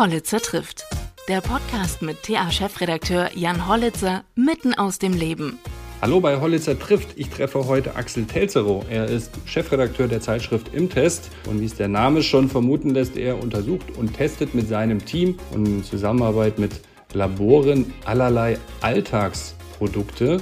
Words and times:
Hollitzer 0.00 0.40
trifft. 0.40 0.86
Der 1.28 1.42
Podcast 1.42 2.00
mit 2.00 2.22
TA-Chefredakteur 2.22 3.36
Jan 3.36 3.68
Hollitzer 3.68 4.24
mitten 4.34 4.72
aus 4.72 4.98
dem 4.98 5.12
Leben. 5.12 5.58
Hallo 6.00 6.20
bei 6.20 6.40
Hollitzer 6.40 6.78
trifft. 6.78 7.18
Ich 7.18 7.28
treffe 7.28 7.66
heute 7.66 7.96
Axel 7.96 8.24
Telzerow. 8.24 8.82
Er 8.88 9.04
ist 9.04 9.30
Chefredakteur 9.44 10.08
der 10.08 10.22
Zeitschrift 10.22 10.72
Im 10.72 10.88
Test 10.88 11.28
und 11.44 11.60
wie 11.60 11.66
es 11.66 11.74
der 11.74 11.88
Name 11.88 12.22
schon 12.22 12.48
vermuten 12.48 12.94
lässt, 12.94 13.18
er 13.18 13.42
untersucht 13.42 13.94
und 13.98 14.14
testet 14.14 14.54
mit 14.54 14.68
seinem 14.68 15.04
Team 15.04 15.38
und 15.52 15.66
in 15.66 15.84
Zusammenarbeit 15.84 16.58
mit 16.58 16.80
Laboren 17.12 17.92
allerlei 18.06 18.56
Alltagsprodukte 18.80 20.40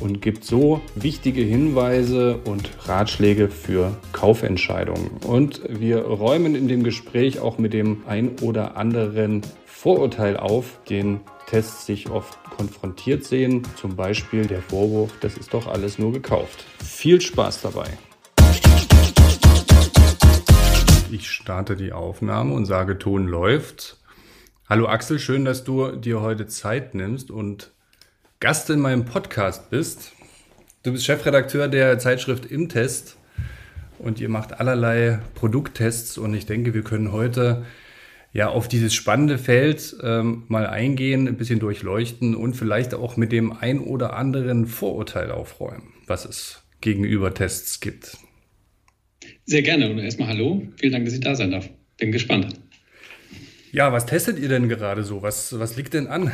und 0.00 0.22
gibt 0.22 0.44
so 0.44 0.80
wichtige 0.94 1.42
Hinweise 1.42 2.38
und 2.44 2.70
Ratschläge 2.86 3.48
für 3.48 3.96
Kaufentscheidungen. 4.12 5.10
Und 5.26 5.62
wir 5.68 6.00
räumen 6.02 6.54
in 6.54 6.68
dem 6.68 6.84
Gespräch 6.84 7.40
auch 7.40 7.58
mit 7.58 7.72
dem 7.72 8.02
ein 8.06 8.38
oder 8.40 8.76
anderen 8.76 9.42
Vorurteil 9.66 10.36
auf, 10.36 10.78
den 10.88 11.20
Tests 11.46 11.86
sich 11.86 12.10
oft 12.10 12.38
konfrontiert 12.56 13.24
sehen. 13.24 13.62
Zum 13.76 13.96
Beispiel 13.96 14.46
der 14.46 14.62
Vorwurf, 14.62 15.12
das 15.20 15.36
ist 15.36 15.52
doch 15.52 15.66
alles 15.66 15.98
nur 15.98 16.12
gekauft. 16.12 16.64
Viel 16.82 17.20
Spaß 17.20 17.62
dabei. 17.62 17.88
Ich 21.10 21.30
starte 21.30 21.76
die 21.76 21.92
Aufnahme 21.92 22.54
und 22.54 22.64
sage, 22.64 22.98
Ton 22.98 23.26
läuft. 23.26 23.98
Hallo 24.68 24.86
Axel, 24.86 25.18
schön, 25.18 25.44
dass 25.44 25.62
du 25.62 25.92
dir 25.92 26.22
heute 26.22 26.46
Zeit 26.46 26.94
nimmst 26.94 27.30
und 27.30 27.73
Gast 28.44 28.68
in 28.68 28.78
meinem 28.78 29.06
Podcast 29.06 29.70
bist. 29.70 30.12
Du 30.82 30.92
bist 30.92 31.06
Chefredakteur 31.06 31.66
der 31.66 31.98
Zeitschrift 31.98 32.44
Im 32.44 32.68
Test 32.68 33.16
und 33.98 34.20
ihr 34.20 34.28
macht 34.28 34.60
allerlei 34.60 35.20
Produkttests 35.34 36.18
und 36.18 36.34
ich 36.34 36.44
denke, 36.44 36.74
wir 36.74 36.82
können 36.82 37.10
heute 37.10 37.64
ja 38.34 38.50
auf 38.50 38.68
dieses 38.68 38.92
spannende 38.92 39.38
Feld 39.38 39.96
ähm, 40.02 40.42
mal 40.48 40.66
eingehen, 40.66 41.26
ein 41.26 41.38
bisschen 41.38 41.58
durchleuchten 41.58 42.34
und 42.34 42.52
vielleicht 42.52 42.92
auch 42.92 43.16
mit 43.16 43.32
dem 43.32 43.50
ein 43.50 43.80
oder 43.80 44.14
anderen 44.14 44.66
Vorurteil 44.66 45.30
aufräumen, 45.30 45.94
was 46.06 46.26
es 46.26 46.62
gegenüber 46.82 47.32
Tests 47.32 47.80
gibt. 47.80 48.18
Sehr 49.46 49.62
gerne 49.62 49.88
und 49.90 50.00
erstmal 50.00 50.28
hallo. 50.28 50.68
Vielen 50.78 50.92
Dank, 50.92 51.06
dass 51.06 51.14
ich 51.14 51.20
da 51.20 51.34
sein 51.34 51.50
darf. 51.50 51.70
Bin 51.96 52.12
gespannt. 52.12 52.60
Ja, 53.72 53.90
was 53.90 54.04
testet 54.04 54.38
ihr 54.38 54.50
denn 54.50 54.68
gerade 54.68 55.02
so? 55.02 55.22
Was, 55.22 55.58
was 55.58 55.76
liegt 55.76 55.94
denn 55.94 56.08
an? 56.08 56.30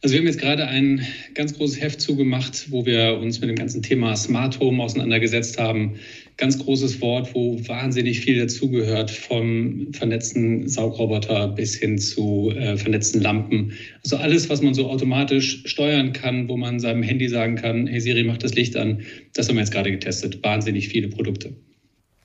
Also 0.00 0.12
wir 0.12 0.20
haben 0.20 0.28
jetzt 0.28 0.38
gerade 0.38 0.68
ein 0.68 1.04
ganz 1.34 1.54
großes 1.54 1.80
Heft 1.80 2.00
zugemacht, 2.00 2.70
wo 2.70 2.86
wir 2.86 3.18
uns 3.20 3.40
mit 3.40 3.50
dem 3.50 3.56
ganzen 3.56 3.82
Thema 3.82 4.14
Smart 4.14 4.60
Home 4.60 4.80
auseinandergesetzt 4.80 5.58
haben. 5.58 5.96
Ganz 6.36 6.56
großes 6.56 7.00
Wort, 7.00 7.34
wo 7.34 7.58
wahnsinnig 7.66 8.20
viel 8.20 8.38
dazugehört, 8.38 9.10
vom 9.10 9.92
vernetzten 9.92 10.68
Saugroboter 10.68 11.48
bis 11.48 11.74
hin 11.74 11.98
zu 11.98 12.52
äh, 12.54 12.76
vernetzten 12.76 13.20
Lampen. 13.20 13.72
Also 14.04 14.18
alles, 14.18 14.48
was 14.48 14.62
man 14.62 14.72
so 14.72 14.88
automatisch 14.88 15.64
steuern 15.66 16.12
kann, 16.12 16.48
wo 16.48 16.56
man 16.56 16.78
seinem 16.78 17.02
Handy 17.02 17.28
sagen 17.28 17.56
kann, 17.56 17.88
hey 17.88 18.00
Siri, 18.00 18.22
mach 18.22 18.38
das 18.38 18.54
Licht 18.54 18.76
an, 18.76 19.02
das 19.34 19.48
haben 19.48 19.56
wir 19.56 19.62
jetzt 19.62 19.72
gerade 19.72 19.90
getestet. 19.90 20.44
Wahnsinnig 20.44 20.90
viele 20.90 21.08
Produkte. 21.08 21.56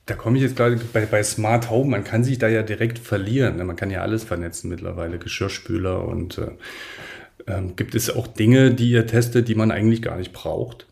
Da 0.06 0.14
komme 0.14 0.36
ich 0.36 0.44
jetzt 0.44 0.54
gerade 0.54 0.78
bei, 0.92 1.06
bei 1.06 1.24
Smart 1.24 1.70
Home, 1.70 1.90
man 1.90 2.04
kann 2.04 2.22
sich 2.22 2.38
da 2.38 2.48
ja 2.48 2.62
direkt 2.62 3.00
verlieren. 3.00 3.56
Ne? 3.56 3.64
Man 3.64 3.74
kann 3.74 3.90
ja 3.90 4.02
alles 4.02 4.22
vernetzen 4.22 4.70
mittlerweile, 4.70 5.18
Geschirrspüler 5.18 6.06
und 6.06 6.38
äh 6.38 6.52
ähm, 7.46 7.76
gibt 7.76 7.94
es 7.94 8.10
auch 8.10 8.26
Dinge, 8.26 8.72
die 8.72 8.90
ihr 8.90 9.06
testet, 9.06 9.48
die 9.48 9.54
man 9.54 9.70
eigentlich 9.70 10.02
gar 10.02 10.18
nicht 10.18 10.32
braucht? 10.32 10.86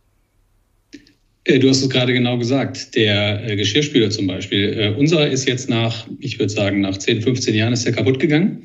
Äh, 1.45 1.59
du 1.59 1.69
hast 1.69 1.83
es 1.83 1.91
gerade 1.91 2.13
genau 2.13 2.39
gesagt. 2.39 2.95
Der 2.95 3.49
äh, 3.49 3.57
Geschirrspüler 3.57 4.11
zum 4.11 4.27
Beispiel. 4.27 4.79
Äh, 4.79 4.95
unser 4.97 5.29
ist 5.29 5.49
jetzt 5.49 5.69
nach, 5.69 6.07
ich 6.21 6.39
würde 6.39 6.53
sagen, 6.53 6.81
nach 6.81 6.97
10, 6.97 7.23
15 7.23 7.55
Jahren 7.55 7.73
ist 7.73 7.85
der 7.85 7.93
kaputt 7.93 8.21
gegangen. 8.21 8.63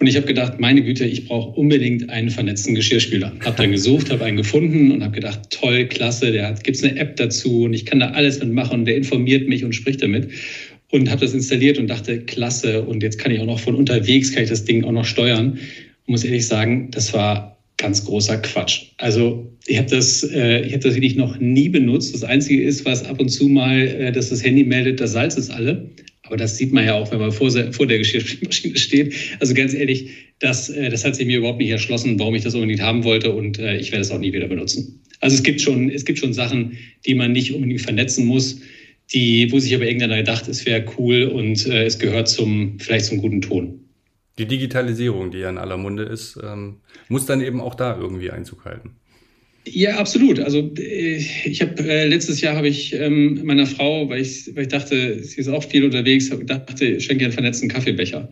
Und 0.00 0.06
ich 0.06 0.16
habe 0.16 0.26
gedacht, 0.26 0.58
meine 0.58 0.82
Güte, 0.82 1.04
ich 1.04 1.26
brauche 1.26 1.58
unbedingt 1.58 2.10
einen 2.10 2.30
vernetzten 2.30 2.74
Geschirrspüler. 2.74 3.32
Habe 3.44 3.56
dann 3.56 3.70
gesucht, 3.70 4.10
habe 4.10 4.24
einen 4.24 4.38
gefunden 4.38 4.90
und 4.92 5.04
habe 5.04 5.14
gedacht, 5.14 5.50
toll, 5.50 5.86
klasse, 5.86 6.32
da 6.32 6.52
gibt 6.52 6.76
es 6.76 6.82
eine 6.82 6.98
App 6.98 7.16
dazu 7.16 7.64
und 7.64 7.74
ich 7.74 7.84
kann 7.84 8.00
da 8.00 8.10
alles 8.10 8.40
mitmachen 8.40 8.80
und 8.80 8.84
der 8.86 8.96
informiert 8.96 9.46
mich 9.46 9.64
und 9.64 9.74
spricht 9.74 10.02
damit. 10.02 10.30
Und 10.90 11.08
habe 11.08 11.20
das 11.20 11.34
installiert 11.34 11.78
und 11.78 11.86
dachte, 11.86 12.18
klasse, 12.18 12.82
und 12.82 13.04
jetzt 13.04 13.18
kann 13.18 13.30
ich 13.30 13.38
auch 13.38 13.46
noch 13.46 13.60
von 13.60 13.76
unterwegs, 13.76 14.32
kann 14.32 14.42
ich 14.42 14.48
das 14.48 14.64
Ding 14.64 14.82
auch 14.82 14.90
noch 14.90 15.04
steuern 15.04 15.58
muss 16.10 16.24
ehrlich 16.24 16.46
sagen, 16.46 16.90
das 16.90 17.12
war 17.12 17.56
ganz 17.76 18.04
großer 18.04 18.38
Quatsch. 18.38 18.82
Also 18.98 19.50
ich 19.66 19.78
habe 19.78 19.88
das, 19.88 20.22
äh, 20.22 20.60
ich 20.66 20.74
hab 20.74 20.82
das 20.82 20.94
wirklich 20.94 21.16
noch 21.16 21.38
nie 21.38 21.68
benutzt. 21.68 22.12
Das 22.14 22.24
Einzige 22.24 22.62
ist, 22.62 22.84
was 22.84 23.04
ab 23.04 23.20
und 23.20 23.30
zu 23.30 23.48
mal, 23.48 23.80
äh, 23.80 24.12
dass 24.12 24.28
das 24.28 24.44
Handy 24.44 24.64
meldet, 24.64 25.00
das 25.00 25.12
Salz 25.12 25.36
ist 25.36 25.50
alle. 25.50 25.88
Aber 26.22 26.36
das 26.36 26.56
sieht 26.56 26.72
man 26.72 26.84
ja 26.84 26.94
auch, 26.94 27.10
wenn 27.10 27.18
man 27.18 27.32
vor, 27.32 27.50
vor 27.72 27.86
der 27.86 27.98
Geschirrspülmaschine 27.98 28.76
steht. 28.78 29.14
Also 29.40 29.54
ganz 29.54 29.72
ehrlich, 29.72 30.10
das, 30.40 30.68
äh, 30.68 30.90
das 30.90 31.04
hat 31.04 31.16
sich 31.16 31.26
mir 31.26 31.38
überhaupt 31.38 31.58
nicht 31.58 31.70
erschlossen, 31.70 32.18
warum 32.18 32.34
ich 32.34 32.42
das 32.42 32.54
unbedingt 32.54 32.82
haben 32.82 33.04
wollte 33.04 33.32
und 33.32 33.58
äh, 33.58 33.76
ich 33.78 33.90
werde 33.90 34.02
es 34.02 34.10
auch 34.10 34.18
nie 34.18 34.32
wieder 34.32 34.48
benutzen. 34.48 35.00
Also 35.20 35.36
es 35.36 35.42
gibt 35.42 35.60
schon, 35.60 35.90
es 35.90 36.04
gibt 36.04 36.18
schon 36.18 36.32
Sachen, 36.32 36.76
die 37.06 37.14
man 37.14 37.32
nicht 37.32 37.52
unbedingt 37.52 37.80
vernetzen 37.80 38.26
muss, 38.26 38.60
die, 39.12 39.50
wo 39.50 39.58
sich 39.58 39.74
aber 39.74 39.84
irgendeiner 39.84 40.18
gedacht, 40.18 40.48
es 40.48 40.66
wäre 40.66 40.84
cool 40.98 41.24
und 41.24 41.66
äh, 41.66 41.84
es 41.84 41.98
gehört 41.98 42.28
zum, 42.28 42.78
vielleicht 42.78 43.06
zum 43.06 43.18
guten 43.18 43.40
Ton. 43.40 43.79
Die 44.38 44.46
Digitalisierung, 44.46 45.30
die 45.30 45.38
ja 45.38 45.50
in 45.50 45.58
aller 45.58 45.76
Munde 45.76 46.04
ist, 46.04 46.38
ähm, 46.42 46.76
muss 47.08 47.26
dann 47.26 47.40
eben 47.40 47.60
auch 47.60 47.74
da 47.74 47.96
irgendwie 47.96 48.30
Einzug 48.30 48.64
halten. 48.64 48.96
Ja, 49.66 49.98
absolut. 49.98 50.40
Also 50.40 50.72
äh, 50.78 51.16
ich 51.44 51.60
habe 51.60 51.82
äh, 51.82 52.06
letztes 52.06 52.40
Jahr 52.40 52.56
habe 52.56 52.68
ich 52.68 52.94
ähm, 52.94 53.42
meiner 53.44 53.66
Frau, 53.66 54.08
weil 54.08 54.22
ich, 54.22 54.54
weil 54.54 54.62
ich 54.62 54.68
dachte, 54.68 55.22
sie 55.22 55.40
ist 55.40 55.48
auch 55.48 55.62
viel 55.62 55.84
unterwegs, 55.84 56.30
habe 56.30 56.44
dachte, 56.44 56.86
ich 56.86 57.04
schenke 57.04 57.24
ihr 57.24 57.26
einen 57.26 57.34
vernetzten 57.34 57.68
Kaffeebecher 57.68 58.30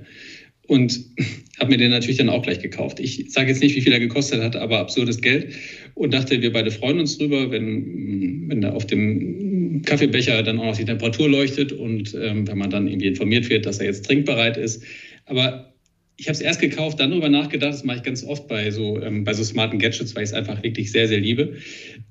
und 0.67 0.99
habe 1.59 1.71
mir 1.71 1.77
den 1.77 1.91
natürlich 1.91 2.17
dann 2.17 2.31
auch 2.31 2.43
gleich 2.43 2.61
gekauft. 2.61 2.99
Ich 3.01 3.31
sage 3.31 3.51
jetzt 3.51 3.63
nicht, 3.63 3.77
wie 3.77 3.83
viel 3.83 3.93
er 3.93 4.01
gekostet 4.01 4.43
hat, 4.43 4.57
aber 4.57 4.79
absurdes 4.79 5.21
Geld 5.21 5.53
und 5.95 6.15
dachte, 6.15 6.41
wir 6.41 6.53
beide 6.53 6.71
freuen 6.71 6.99
uns 6.99 7.19
drüber, 7.19 7.51
wenn, 7.51 8.49
wenn 8.49 8.61
da 8.63 8.71
auf 8.71 8.87
dem 8.87 9.83
Kaffeebecher 9.83 10.43
dann 10.43 10.59
auch 10.59 10.65
noch 10.65 10.77
die 10.77 10.87
Temperatur 10.87 11.29
leuchtet 11.29 11.73
und 11.73 12.15
ähm, 12.15 12.49
wenn 12.49 12.59
man 12.59 12.71
dann 12.71 12.89
irgendwie 12.89 13.09
informiert 13.09 13.51
wird, 13.51 13.67
dass 13.67 13.79
er 13.79 13.87
jetzt 13.87 14.07
trinkbereit 14.07 14.57
ist. 14.57 14.83
Aber 15.27 15.75
ich 16.19 16.27
habe 16.27 16.35
es 16.35 16.41
erst 16.41 16.61
gekauft, 16.61 16.99
dann 16.99 17.11
darüber 17.11 17.29
nachgedacht. 17.29 17.73
Das 17.73 17.85
mache 17.85 17.99
ich 17.99 18.03
ganz 18.03 18.25
oft 18.25 18.49
bei 18.49 18.71
so, 18.73 19.01
ähm, 19.01 19.23
bei 19.23 19.33
so 19.35 19.45
smarten 19.45 19.79
Gadgets, 19.79 20.15
weil 20.17 20.25
ich 20.25 20.31
es 20.31 20.35
einfach 20.35 20.63
wirklich 20.65 20.91
sehr, 20.91 21.07
sehr 21.07 21.21
liebe. 21.21 21.55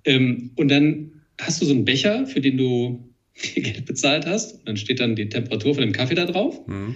Ähm, 0.06 0.52
und 0.56 0.72
dann 0.72 1.12
hast 1.40 1.62
du 1.62 1.66
so 1.66 1.74
einen 1.74 1.84
Becher, 1.84 2.26
für 2.26 2.40
den 2.40 2.58
du 2.58 3.14
Geld 3.56 3.86
bezahlt 3.86 4.26
hast. 4.26 4.60
Und 4.60 4.70
dann 4.70 4.78
steht 4.78 5.02
dann 5.02 5.18
die 5.18 5.28
Temperatur 5.28 5.76
von 5.76 5.84
dem 5.84 5.92
Kaffee 5.92 6.16
da 6.16 6.26
drauf. 6.26 6.66
Mhm. 6.68 6.96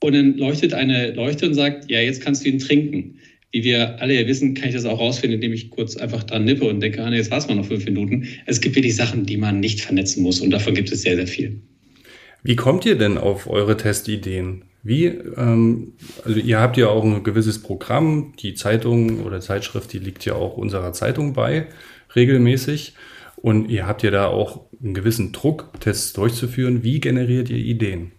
Und 0.00 0.14
dann 0.14 0.36
leuchtet 0.36 0.74
eine 0.74 1.12
Leuchte 1.12 1.46
und 1.46 1.54
sagt, 1.54 1.90
ja, 1.90 2.00
jetzt 2.00 2.20
kannst 2.20 2.44
du 2.44 2.50
ihn 2.50 2.58
trinken. 2.58 3.18
Wie 3.52 3.64
wir 3.64 3.98
alle 4.02 4.20
ja 4.20 4.26
wissen, 4.26 4.52
kann 4.52 4.68
ich 4.68 4.74
das 4.74 4.84
auch 4.84 5.00
rausfinden, 5.00 5.36
indem 5.36 5.54
ich 5.54 5.70
kurz 5.70 5.96
einfach 5.96 6.24
dran 6.24 6.44
nippe 6.44 6.68
und 6.68 6.80
denke, 6.80 7.02
ah, 7.02 7.08
nee, 7.08 7.16
jetzt 7.16 7.30
war 7.30 7.38
es 7.38 7.48
mal 7.48 7.54
noch 7.54 7.64
fünf 7.64 7.86
Minuten. 7.86 8.28
Es 8.44 8.60
gibt 8.60 8.76
wirklich 8.76 8.94
Sachen, 8.94 9.24
die 9.24 9.38
man 9.38 9.60
nicht 9.60 9.80
vernetzen 9.80 10.22
muss 10.22 10.40
und 10.42 10.50
davon 10.50 10.74
gibt 10.74 10.92
es 10.92 11.02
sehr, 11.02 11.16
sehr 11.16 11.26
viel. 11.26 11.58
Wie 12.42 12.54
kommt 12.54 12.84
ihr 12.84 12.96
denn 12.96 13.16
auf 13.16 13.48
eure 13.48 13.78
Testideen? 13.78 14.62
Wie, 14.86 15.06
ähm, 15.06 15.94
also 16.24 16.38
ihr 16.38 16.60
habt 16.60 16.76
ja 16.76 16.88
auch 16.88 17.04
ein 17.04 17.24
gewisses 17.24 17.60
Programm, 17.60 18.34
die 18.40 18.54
Zeitung 18.54 19.24
oder 19.24 19.40
Zeitschrift, 19.40 19.92
die 19.92 19.98
liegt 19.98 20.24
ja 20.24 20.34
auch 20.34 20.56
unserer 20.56 20.92
Zeitung 20.92 21.32
bei, 21.32 21.66
regelmäßig. 22.14 22.94
Und 23.36 23.68
ihr 23.68 23.86
habt 23.86 24.02
ja 24.02 24.10
da 24.10 24.26
auch 24.26 24.66
einen 24.82 24.94
gewissen 24.94 25.32
Druck, 25.32 25.72
Tests 25.80 26.12
durchzuführen. 26.12 26.82
Wie 26.82 27.00
generiert 27.00 27.50
ihr 27.50 27.58
Ideen? 27.58 28.12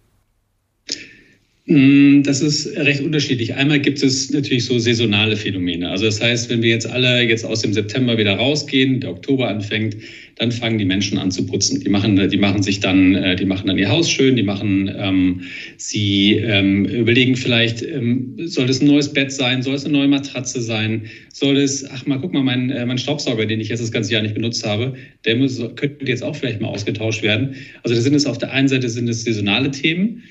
Mm, 1.66 2.24
das 2.24 2.42
ist 2.42 2.78
recht 2.78 3.02
unterschiedlich. 3.02 3.56
Einmal 3.56 3.80
gibt 3.80 4.02
es 4.02 4.32
natürlich 4.32 4.66
so 4.66 4.80
saisonale 4.80 5.36
Phänomene. 5.36 5.90
Also 5.90 6.06
das 6.06 6.22
heißt, 6.22 6.50
wenn 6.50 6.62
wir 6.62 6.70
jetzt 6.70 6.88
alle 6.88 7.24
jetzt 7.24 7.46
aus 7.46 7.62
dem 7.62 7.74
September 7.74 8.18
wieder 8.18 8.36
rausgehen, 8.36 9.02
der 9.02 9.12
Oktober 9.12 9.50
anfängt, 9.50 9.98
dann 10.38 10.52
fangen 10.52 10.78
die 10.78 10.86
Menschen 10.86 11.18
an 11.18 11.32
zu 11.32 11.46
putzen. 11.46 11.80
Die 11.80 11.90
machen, 11.90 12.30
die 12.30 12.38
machen 12.38 12.62
sich 12.62 12.80
dann, 12.80 13.16
äh, 13.16 13.36
die 13.36 13.46
machen 13.46 13.68
dann 13.68 13.78
ihr 13.78 13.90
Haus 13.90 14.10
schön, 14.10 14.36
die 14.36 14.44
machen, 14.44 14.94
ähm, 14.98 15.42
sie 15.78 16.34
ähm, 16.36 16.86
überlegen 16.86 17.36
vielleicht, 17.36 17.82
ähm, 17.82 18.36
soll 18.46 18.70
es 18.70 18.82
ein 18.82 18.88
neues 18.88 19.12
Bett 19.12 19.32
sein, 19.32 19.62
soll 19.64 19.76
es 19.76 19.86
eine 19.86 19.98
neue 19.98 20.08
Matratze 20.08 20.62
sein, 20.62 21.04
soll 21.34 21.58
es, 21.58 21.90
ach 21.90 22.06
mal, 22.06 22.20
guck 22.20 22.34
mal, 22.34 22.44
mein, 22.44 22.70
äh, 22.70 22.86
mein 22.86 22.98
Staubsauger, 22.98 23.46
den 23.46 23.60
ich 23.60 23.70
jetzt 23.70 23.82
das 23.82 23.92
ganze 23.92 24.14
Jahr 24.14 24.22
nicht 24.22 24.36
benutzt 24.36 24.66
habe, 24.66 24.94
der 25.26 25.36
muss, 25.36 25.60
könnte 25.76 26.06
jetzt 26.06 26.24
auch 26.24 26.36
vielleicht 26.36 26.62
mal 26.62 26.70
ausgetauscht 26.70 27.24
werden. 27.24 27.56
Also 27.84 27.96
da 27.96 28.02
sind 28.02 28.14
es 28.14 28.26
auf 28.26 28.38
der 28.38 28.52
einen 28.52 28.68
Seite 28.68 28.90
sind 28.90 29.10
es 29.10 29.24
saisonale 29.24 29.72
Themen. 29.72 30.24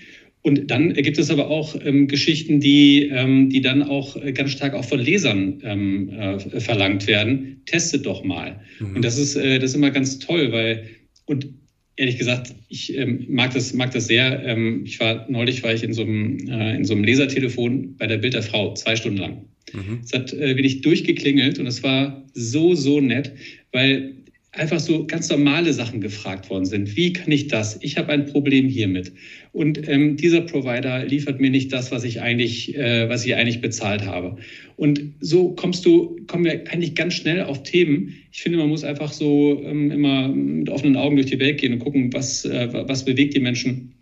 Und 0.43 0.71
dann 0.71 0.93
gibt 0.95 1.19
es 1.19 1.31
aber 1.31 1.49
auch 1.49 1.77
ähm, 1.85 2.07
Geschichten, 2.07 2.61
die, 2.61 3.09
ähm, 3.13 3.51
die 3.51 3.61
dann 3.61 3.83
auch 3.83 4.17
äh, 4.17 4.33
ganz 4.33 4.53
stark 4.53 4.75
auch 4.75 4.85
von 4.85 5.01
Lesern 5.01 5.61
ähm, 5.65 6.09
äh, 6.11 6.61
verlangt 6.61 7.09
werden. 7.09 7.63
Testet 7.67 8.07
doch 8.07 8.23
mal. 8.23 8.61
Mhm. 8.79 8.97
Und 8.97 9.05
das 9.05 9.19
ist, 9.19 9.35
äh, 9.35 9.59
das 9.59 9.71
ist 9.71 9.77
immer 9.77 9.91
ganz 9.91 10.21
toll, 10.21 10.53
weil, 10.53 10.89
und 11.25 11.49
ehrlich 11.97 12.19
gesagt, 12.19 12.55
ich 12.69 12.97
ähm, 12.97 13.27
mag, 13.29 13.55
das, 13.55 13.73
mag 13.73 13.91
das 13.91 14.07
sehr. 14.07 14.45
Ähm, 14.45 14.83
ich 14.85 15.01
war, 15.01 15.27
neulich 15.29 15.63
war 15.63 15.75
ich 15.75 15.83
in 15.83 15.95
so 15.95 16.03
einem, 16.03 16.39
äh, 16.49 16.77
in 16.77 16.85
so 16.85 16.95
einem 16.95 17.05
Lesertelefon 17.05 17.97
bei 17.97 18.07
der 18.07 18.19
Bild 18.19 18.35
der 18.35 18.43
Frau, 18.43 18.75
zwei 18.75 18.95
Stunden 18.97 19.19
lang. 19.19 19.45
Mhm. 19.73 20.01
Es 20.05 20.13
hat 20.13 20.33
äh, 20.33 20.57
wirklich 20.57 20.83
durchgeklingelt 20.83 21.59
und 21.59 21.67
es 21.67 21.83
war 21.83 22.25
so, 22.35 22.75
so 22.75 23.01
nett, 23.01 23.33
weil 23.73 24.15
einfach 24.53 24.81
so 24.81 25.07
ganz 25.07 25.29
normale 25.29 25.73
Sachen 25.73 26.01
gefragt 26.01 26.49
worden 26.51 26.65
sind. 26.65 26.97
Wie 26.97 27.13
kann 27.13 27.31
ich 27.31 27.49
das? 27.49 27.79
Ich 27.83 27.97
habe 27.99 28.13
ein 28.13 28.27
Problem 28.27 28.69
hiermit. 28.69 29.13
Und 29.57 29.89
ähm, 29.89 30.19
dieser 30.19 30.43
Provider 30.43 31.07
liefert 31.07 31.41
mir 31.41 31.49
nicht 31.49 31.73
das, 31.73 31.91
was 31.91 32.05
ich 32.05 32.21
eigentlich, 32.21 32.77
äh, 32.77 33.09
was 33.09 33.25
ich 33.25 33.37
eigentlich 33.37 33.63
bezahlt 33.63 34.05
habe. 34.05 34.37
Und 34.77 35.15
so 35.21 35.55
kommst 35.55 35.87
du, 35.87 36.21
kommen 36.27 36.45
wir 36.45 36.71
eigentlich 36.71 36.95
ganz 36.95 37.15
schnell 37.15 37.43
auf 37.43 37.63
Themen. 37.63 38.13
Ich 38.33 38.43
finde, 38.43 38.59
man 38.59 38.69
muss 38.69 38.85
einfach 38.85 39.15
so 39.15 39.63
ähm, 39.65 39.91
immer 39.91 40.29
mit 40.29 40.69
offenen 40.69 40.97
Augen 40.97 41.17
durch 41.17 41.29
die 41.29 41.39
Welt 41.39 41.57
gehen 41.59 41.73
und 41.73 41.79
gucken, 41.79 42.13
was, 42.13 42.45
äh, 42.45 42.69
was 42.71 43.07
bewegt 43.07 43.33
die 43.33 43.41
Menschen. 43.41 43.95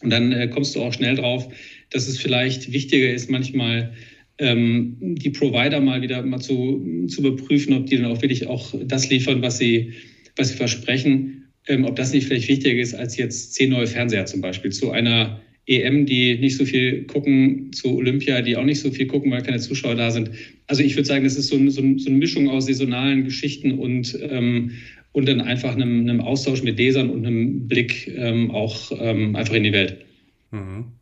Und 0.00 0.08
dann 0.08 0.32
äh, 0.32 0.48
kommst 0.48 0.74
du 0.74 0.80
auch 0.80 0.94
schnell 0.94 1.16
drauf, 1.16 1.46
dass 1.90 2.08
es 2.08 2.16
vielleicht 2.16 2.72
wichtiger 2.72 3.12
ist, 3.12 3.28
manchmal 3.28 3.92
ähm, 4.38 4.96
die 5.00 5.28
Provider 5.28 5.82
mal 5.82 6.00
wieder 6.00 6.22
mal 6.22 6.40
zu, 6.40 7.06
zu 7.08 7.20
überprüfen, 7.20 7.74
ob 7.74 7.84
die 7.84 7.98
dann 7.98 8.06
auch 8.06 8.22
wirklich 8.22 8.46
auch 8.46 8.74
das 8.82 9.10
liefern, 9.10 9.42
was 9.42 9.58
sie, 9.58 9.92
was 10.36 10.48
sie 10.48 10.56
versprechen, 10.56 11.45
ähm, 11.66 11.84
ob 11.84 11.96
das 11.96 12.12
nicht 12.12 12.26
vielleicht 12.26 12.48
wichtiger 12.48 12.80
ist 12.80 12.94
als 12.94 13.16
jetzt 13.16 13.54
zehn 13.54 13.70
neue 13.70 13.86
Fernseher 13.86 14.26
zum 14.26 14.40
Beispiel 14.40 14.72
zu 14.72 14.90
einer 14.90 15.40
EM, 15.66 16.06
die 16.06 16.38
nicht 16.38 16.56
so 16.56 16.64
viel 16.64 17.04
gucken, 17.04 17.72
zu 17.72 17.96
Olympia, 17.96 18.40
die 18.40 18.56
auch 18.56 18.64
nicht 18.64 18.80
so 18.80 18.90
viel 18.90 19.06
gucken, 19.06 19.32
weil 19.32 19.42
keine 19.42 19.58
Zuschauer 19.58 19.96
da 19.96 20.10
sind. 20.10 20.30
Also 20.68 20.82
ich 20.82 20.94
würde 20.94 21.06
sagen, 21.06 21.24
das 21.24 21.36
ist 21.36 21.48
so, 21.48 21.56
ein, 21.56 21.70
so, 21.70 21.80
ein, 21.80 21.98
so, 21.98 22.08
eine 22.08 22.18
Mischung 22.18 22.48
aus 22.48 22.66
saisonalen 22.66 23.24
Geschichten 23.24 23.72
und, 23.72 24.16
ähm, 24.22 24.72
und 25.12 25.28
dann 25.28 25.40
einfach 25.40 25.74
einem, 25.74 26.00
einem, 26.00 26.20
Austausch 26.20 26.62
mit 26.62 26.78
Lesern 26.78 27.10
und 27.10 27.26
einem 27.26 27.66
Blick 27.66 28.06
ähm, 28.08 28.50
auch 28.52 28.92
ähm, 28.98 29.34
einfach 29.34 29.54
in 29.54 29.64
die 29.64 29.72
Welt. 29.72 30.04
Mhm. 30.52 30.92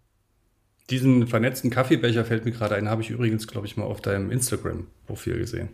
Diesen 0.90 1.26
vernetzten 1.26 1.70
Kaffeebecher 1.70 2.24
fällt 2.24 2.44
mir 2.44 2.52
gerade 2.52 2.76
ein, 2.76 2.88
habe 2.88 3.02
ich 3.02 3.10
übrigens, 3.10 3.46
glaube 3.46 3.66
ich, 3.66 3.76
mal 3.76 3.84
auf 3.84 4.00
deinem 4.00 4.30
Instagram-Profil 4.30 5.38
gesehen. 5.38 5.68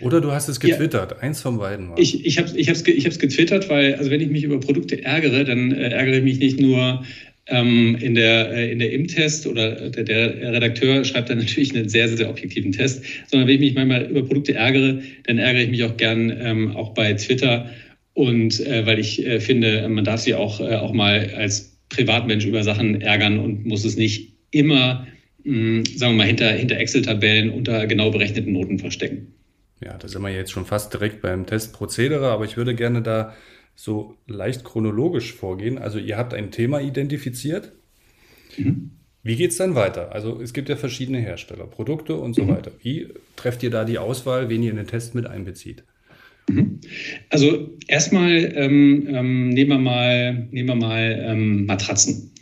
Oder 0.00 0.20
du 0.20 0.32
hast 0.32 0.48
es 0.48 0.60
getwittert, 0.60 1.12
ja. 1.12 1.18
eins 1.18 1.40
von 1.40 1.58
beiden. 1.58 1.90
War. 1.90 1.98
Ich, 1.98 2.24
ich 2.24 2.38
habe 2.38 2.48
es 2.48 2.54
ich 2.54 2.68
hab's, 2.68 2.82
ich 2.86 3.06
hab's 3.06 3.18
getwittert, 3.18 3.68
weil, 3.68 3.94
also 3.94 4.10
wenn 4.10 4.20
ich 4.20 4.28
mich 4.28 4.44
über 4.44 4.58
Produkte 4.58 5.02
ärgere, 5.04 5.44
dann 5.44 5.72
äh, 5.72 5.90
ärgere 5.90 6.16
ich 6.16 6.24
mich 6.24 6.38
nicht 6.38 6.60
nur 6.60 7.04
ähm, 7.46 7.96
in 8.00 8.14
der, 8.14 8.50
äh, 8.52 8.72
in 8.72 8.78
der 8.78 8.92
Im-Test 8.92 9.46
oder 9.46 9.90
der, 9.90 10.04
der, 10.04 10.52
Redakteur 10.52 11.04
schreibt 11.04 11.30
dann 11.30 11.38
natürlich 11.44 11.74
einen 11.74 11.88
sehr, 11.88 12.08
sehr 12.08 12.28
objektiven 12.28 12.72
Test, 12.72 13.04
sondern 13.26 13.48
wenn 13.48 13.56
ich 13.56 13.60
mich 13.60 13.74
manchmal 13.74 14.04
über 14.06 14.24
Produkte 14.24 14.54
ärgere, 14.54 15.00
dann 15.24 15.38
ärgere 15.38 15.62
ich 15.62 15.70
mich 15.70 15.84
auch 15.84 15.96
gern 15.96 16.34
ähm, 16.40 16.76
auch 16.76 16.94
bei 16.94 17.12
Twitter 17.14 17.70
und 18.14 18.60
äh, 18.60 18.86
weil 18.86 18.98
ich 18.98 19.24
äh, 19.26 19.40
finde, 19.40 19.88
man 19.88 20.04
darf 20.04 20.20
sie 20.20 20.34
auch, 20.34 20.60
äh, 20.60 20.76
auch 20.76 20.92
mal 20.92 21.30
als 21.36 21.76
Privatmensch 21.88 22.46
über 22.46 22.62
Sachen 22.62 23.00
ärgern 23.00 23.38
und 23.38 23.66
muss 23.66 23.84
es 23.84 23.96
nicht 23.96 24.32
immer, 24.50 25.06
mh, 25.44 25.52
hm, 25.52 25.84
sagen 25.96 26.14
wir 26.14 26.18
mal, 26.18 26.26
hinter, 26.26 26.50
hinter 26.52 26.78
Excel-Tabellen 26.78 27.50
unter 27.50 27.86
genau 27.86 28.10
berechneten 28.10 28.52
Noten 28.52 28.78
verstecken. 28.78 29.34
Ja, 29.82 29.96
da 29.98 30.08
sind 30.08 30.22
wir 30.22 30.30
jetzt 30.30 30.52
schon 30.52 30.66
fast 30.66 30.92
direkt 30.92 31.22
beim 31.22 31.46
Testprozedere, 31.46 32.28
aber 32.28 32.44
ich 32.44 32.56
würde 32.56 32.74
gerne 32.74 33.02
da 33.02 33.34
so 33.74 34.16
leicht 34.26 34.64
chronologisch 34.64 35.32
vorgehen. 35.32 35.78
Also 35.78 35.98
ihr 35.98 36.16
habt 36.16 36.32
ein 36.32 36.50
Thema 36.50 36.80
identifiziert. 36.80 37.72
Mhm. 38.56 38.92
Wie 39.22 39.36
geht 39.36 39.50
es 39.50 39.56
dann 39.56 39.74
weiter? 39.74 40.12
Also 40.12 40.40
es 40.40 40.52
gibt 40.52 40.68
ja 40.68 40.76
verschiedene 40.76 41.18
Hersteller, 41.18 41.66
Produkte 41.66 42.14
und 42.14 42.34
so 42.34 42.44
mhm. 42.44 42.48
weiter. 42.48 42.72
Wie 42.82 43.08
trefft 43.36 43.62
ihr 43.62 43.70
da 43.70 43.84
die 43.84 43.98
Auswahl, 43.98 44.48
wen 44.48 44.62
ihr 44.62 44.70
in 44.70 44.76
den 44.76 44.86
Test 44.86 45.14
mit 45.14 45.26
einbezieht? 45.26 45.84
Mhm. 46.48 46.80
Also 47.30 47.70
erstmal 47.88 48.52
ähm, 48.54 49.08
ähm, 49.08 49.48
nehmen 49.48 49.70
wir 49.70 49.78
mal, 49.78 50.48
nehmen 50.50 50.68
wir 50.68 50.74
mal 50.74 51.24
ähm, 51.26 51.66
Matratzen. 51.66 52.32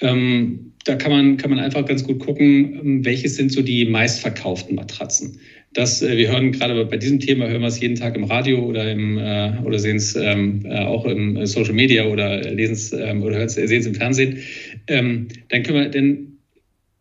Ähm, 0.00 0.72
da 0.84 0.96
kann 0.96 1.12
man, 1.12 1.36
kann 1.36 1.50
man 1.50 1.60
einfach 1.60 1.84
ganz 1.84 2.04
gut 2.04 2.20
gucken, 2.20 2.80
ähm, 2.80 3.04
welche 3.04 3.28
sind 3.28 3.52
so 3.52 3.62
die 3.62 3.84
meistverkauften 3.84 4.76
Matratzen. 4.76 5.38
Das, 5.74 6.02
äh, 6.02 6.16
wir 6.16 6.30
hören 6.30 6.52
gerade 6.52 6.84
bei 6.86 6.96
diesem 6.96 7.20
Thema, 7.20 7.48
hören 7.48 7.60
wir 7.60 7.68
es 7.68 7.80
jeden 7.80 7.96
Tag 7.96 8.14
im 8.16 8.24
Radio 8.24 8.60
oder, 8.64 8.90
im, 8.90 9.18
äh, 9.18 9.52
oder 9.64 9.78
sehen 9.78 9.96
es 9.96 10.14
ähm, 10.14 10.64
äh, 10.64 10.78
auch 10.78 11.04
im 11.04 11.44
Social 11.46 11.74
Media 11.74 12.06
oder 12.06 12.40
lesen 12.52 12.74
es 12.74 12.92
ähm, 12.92 13.22
oder 13.22 13.48
sehen 13.48 13.80
es 13.80 13.86
im 13.86 13.94
Fernsehen. 13.94 14.38
Ähm, 14.86 15.28
dann 15.48 15.62
können 15.64 15.78
wir, 15.78 15.88
denn 15.88 16.38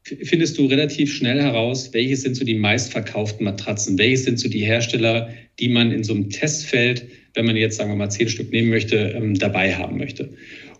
findest 0.04 0.58
du 0.58 0.66
relativ 0.66 1.14
schnell 1.14 1.40
heraus, 1.40 1.94
welche 1.94 2.16
sind 2.18 2.36
so 2.36 2.44
die 2.44 2.56
meistverkauften 2.56 3.46
Matratzen, 3.46 3.98
welche 3.98 4.18
sind 4.18 4.40
so 4.40 4.50
die 4.50 4.66
Hersteller, 4.66 5.30
die 5.60 5.70
man 5.70 5.92
in 5.92 6.04
so 6.04 6.14
einem 6.14 6.30
Testfeld, 6.30 7.08
wenn 7.36 7.46
man 7.46 7.56
jetzt 7.56 7.78
sagen 7.78 7.92
wir 7.92 7.96
mal 7.96 8.10
zehn 8.10 8.28
Stück 8.28 8.52
nehmen 8.52 8.70
möchte, 8.70 9.14
ähm, 9.16 9.36
dabei 9.36 9.75
haben 9.75 9.98
möchte. 9.98 10.30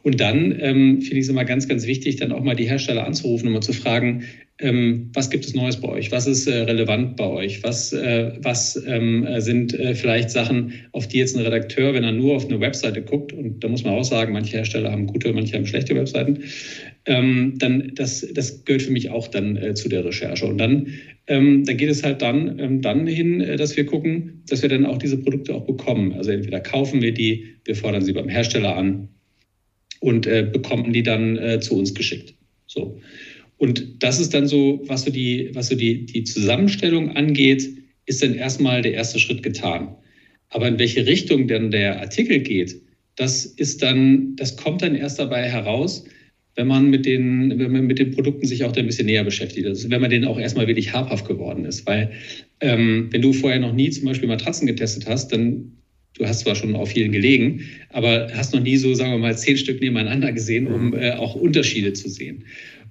Und 0.04 0.20
dann 0.20 0.52
ähm, 0.60 1.02
finde 1.02 1.18
ich 1.18 1.24
es 1.24 1.30
immer 1.30 1.46
ganz, 1.46 1.68
ganz 1.68 1.88
wichtig, 1.88 2.18
dann 2.18 2.34
auch 2.34 2.44
mal 2.44 2.56
die 2.56 2.68
Hersteller 2.68 3.06
anzurufen 3.06 3.48
und 3.48 3.54
mal 3.54 3.62
zu 3.62 3.72
fragen, 3.74 4.24
ähm, 4.60 5.10
was 5.14 5.30
gibt 5.30 5.46
es 5.46 5.56
Neues 5.56 5.78
bei 5.78 5.88
euch? 5.88 6.12
Was 6.12 6.28
ist 6.28 6.46
äh, 6.46 6.64
relevant 6.64 7.16
bei 7.16 7.26
euch? 7.26 7.64
Was, 7.64 7.92
äh, 7.94 8.34
was 8.40 8.82
ähm, 8.86 9.26
sind 9.38 9.74
äh, 9.74 9.96
vielleicht 9.96 10.30
Sachen, 10.30 10.74
auf 10.92 11.08
die 11.08 11.18
jetzt 11.18 11.36
ein 11.36 11.44
Redakteur, 11.44 11.94
wenn 11.94 12.04
er 12.04 12.12
nur 12.12 12.36
auf 12.36 12.46
eine 12.46 12.60
Webseite 12.60 13.02
guckt, 13.02 13.34
und 13.34 13.64
da 13.64 13.68
muss 13.70 13.84
man 13.84 13.94
auch 13.94 14.04
sagen, 14.04 14.34
manche 14.34 14.58
Hersteller 14.58 14.92
haben 14.92 15.08
gute, 15.08 15.34
manche 15.34 15.56
haben 15.56 15.66
schlechte 15.66 15.96
Webseiten, 15.96 16.44
ähm, 17.06 17.56
dann 17.58 17.92
das, 17.96 18.28
das 18.34 18.64
gehört 18.66 18.84
für 18.84 18.92
mich 18.92 19.10
auch 19.10 19.28
dann 19.28 19.56
äh, 19.56 19.74
zu 19.74 19.90
der 19.90 20.06
Recherche. 20.06 20.46
Und 20.46 20.58
dann, 20.58 20.88
ähm, 21.28 21.64
dann 21.66 21.78
geht 21.78 21.90
es 21.90 22.04
halt 22.04 22.22
dann, 22.22 22.60
ähm, 22.60 22.82
dann 22.82 23.08
hin, 23.08 23.42
äh, 23.42 23.56
dass 23.56 23.76
wir 23.76 23.86
gucken, 23.86 24.44
dass 24.48 24.62
wir 24.62 24.70
dann 24.70 24.86
auch 24.86 24.98
diese 24.98 25.18
Produkte 25.18 25.56
auch 25.56 25.66
bekommen. 25.66 26.14
Also 26.14 26.32
entweder 26.32 26.60
kaufen 26.60 27.02
wir 27.02 27.14
die, 27.14 27.56
wir 27.66 27.76
fordern 27.76 28.02
sie 28.02 28.14
beim 28.14 28.30
Hersteller 28.30 28.76
an 28.76 29.10
und 30.04 30.28
äh, 30.28 30.48
bekommen 30.52 30.92
die 30.92 31.04
dann 31.04 31.62
zu 31.62 31.78
uns 31.78 31.94
geschickt. 31.94 32.34
So. 32.68 33.00
Und 33.58 34.04
das 34.04 34.20
ist 34.20 34.34
dann 34.34 34.48
so, 34.48 34.82
was 34.88 35.06
so 35.06 35.12
die, 35.12 35.50
was 35.54 35.70
so 35.70 35.76
die, 35.76 36.06
die 36.06 36.26
Zusammenstellung 36.26 37.16
angeht, 37.16 37.70
ist 38.06 38.22
dann 38.22 38.36
erstmal 38.36 38.82
der 38.82 38.94
erste 38.94 39.20
Schritt 39.20 39.44
getan. 39.44 39.96
Aber 40.50 40.68
in 40.68 40.78
welche 40.78 41.06
Richtung 41.08 41.48
denn 41.48 41.72
der 41.72 42.02
Artikel 42.02 42.40
geht, 42.40 42.82
das 43.16 43.46
ist 43.46 43.82
dann, 43.82 44.36
das 44.36 44.58
kommt 44.58 44.82
dann 44.82 44.96
erst 44.96 45.20
dabei 45.20 45.50
heraus, 45.50 46.04
wenn 46.56 46.68
man 46.68 46.90
mit 46.90 47.06
den, 47.06 47.58
wenn 47.58 47.72
man 47.72 47.86
mit 47.88 48.00
den 48.00 48.12
Produkten 48.12 48.46
sich 48.46 48.64
auch 48.64 48.76
ein 48.76 48.86
bisschen 48.86 49.06
näher 49.06 49.24
beschäftigt. 49.24 49.66
Also 49.66 49.90
wenn 49.90 50.02
man 50.02 50.12
denen 50.12 50.26
auch 50.26 50.40
erstmal 50.40 50.68
wirklich 50.68 50.94
habhaft 50.94 51.28
geworden 51.28 51.66
ist. 51.66 51.88
Weil 51.88 52.12
ähm, 52.60 53.08
wenn 53.12 53.22
du 53.22 53.34
vorher 53.34 53.60
noch 53.60 53.74
nie 53.74 53.90
zum 53.90 54.06
Beispiel 54.06 54.28
Matratzen 54.28 54.68
getestet 54.68 55.08
hast, 55.08 55.32
dann 55.32 55.72
du 56.18 56.26
hast 56.26 56.42
zwar 56.42 56.56
schon 56.56 56.76
auf 56.76 56.90
vielen 56.90 57.12
gelegen, 57.12 57.62
aber 57.90 58.30
hast 58.34 58.54
noch 58.54 58.62
nie 58.62 58.78
so, 58.78 58.94
sagen 58.94 59.12
wir 59.12 59.18
mal, 59.18 59.38
zehn 59.38 59.58
Stück 59.58 59.82
nebeneinander 59.82 60.32
gesehen, 60.32 60.68
um 60.68 60.88
mhm. 60.88 60.94
äh, 60.94 61.12
auch 61.12 61.36
Unterschiede 61.36 61.94
zu 61.94 62.10
sehen. 62.10 62.44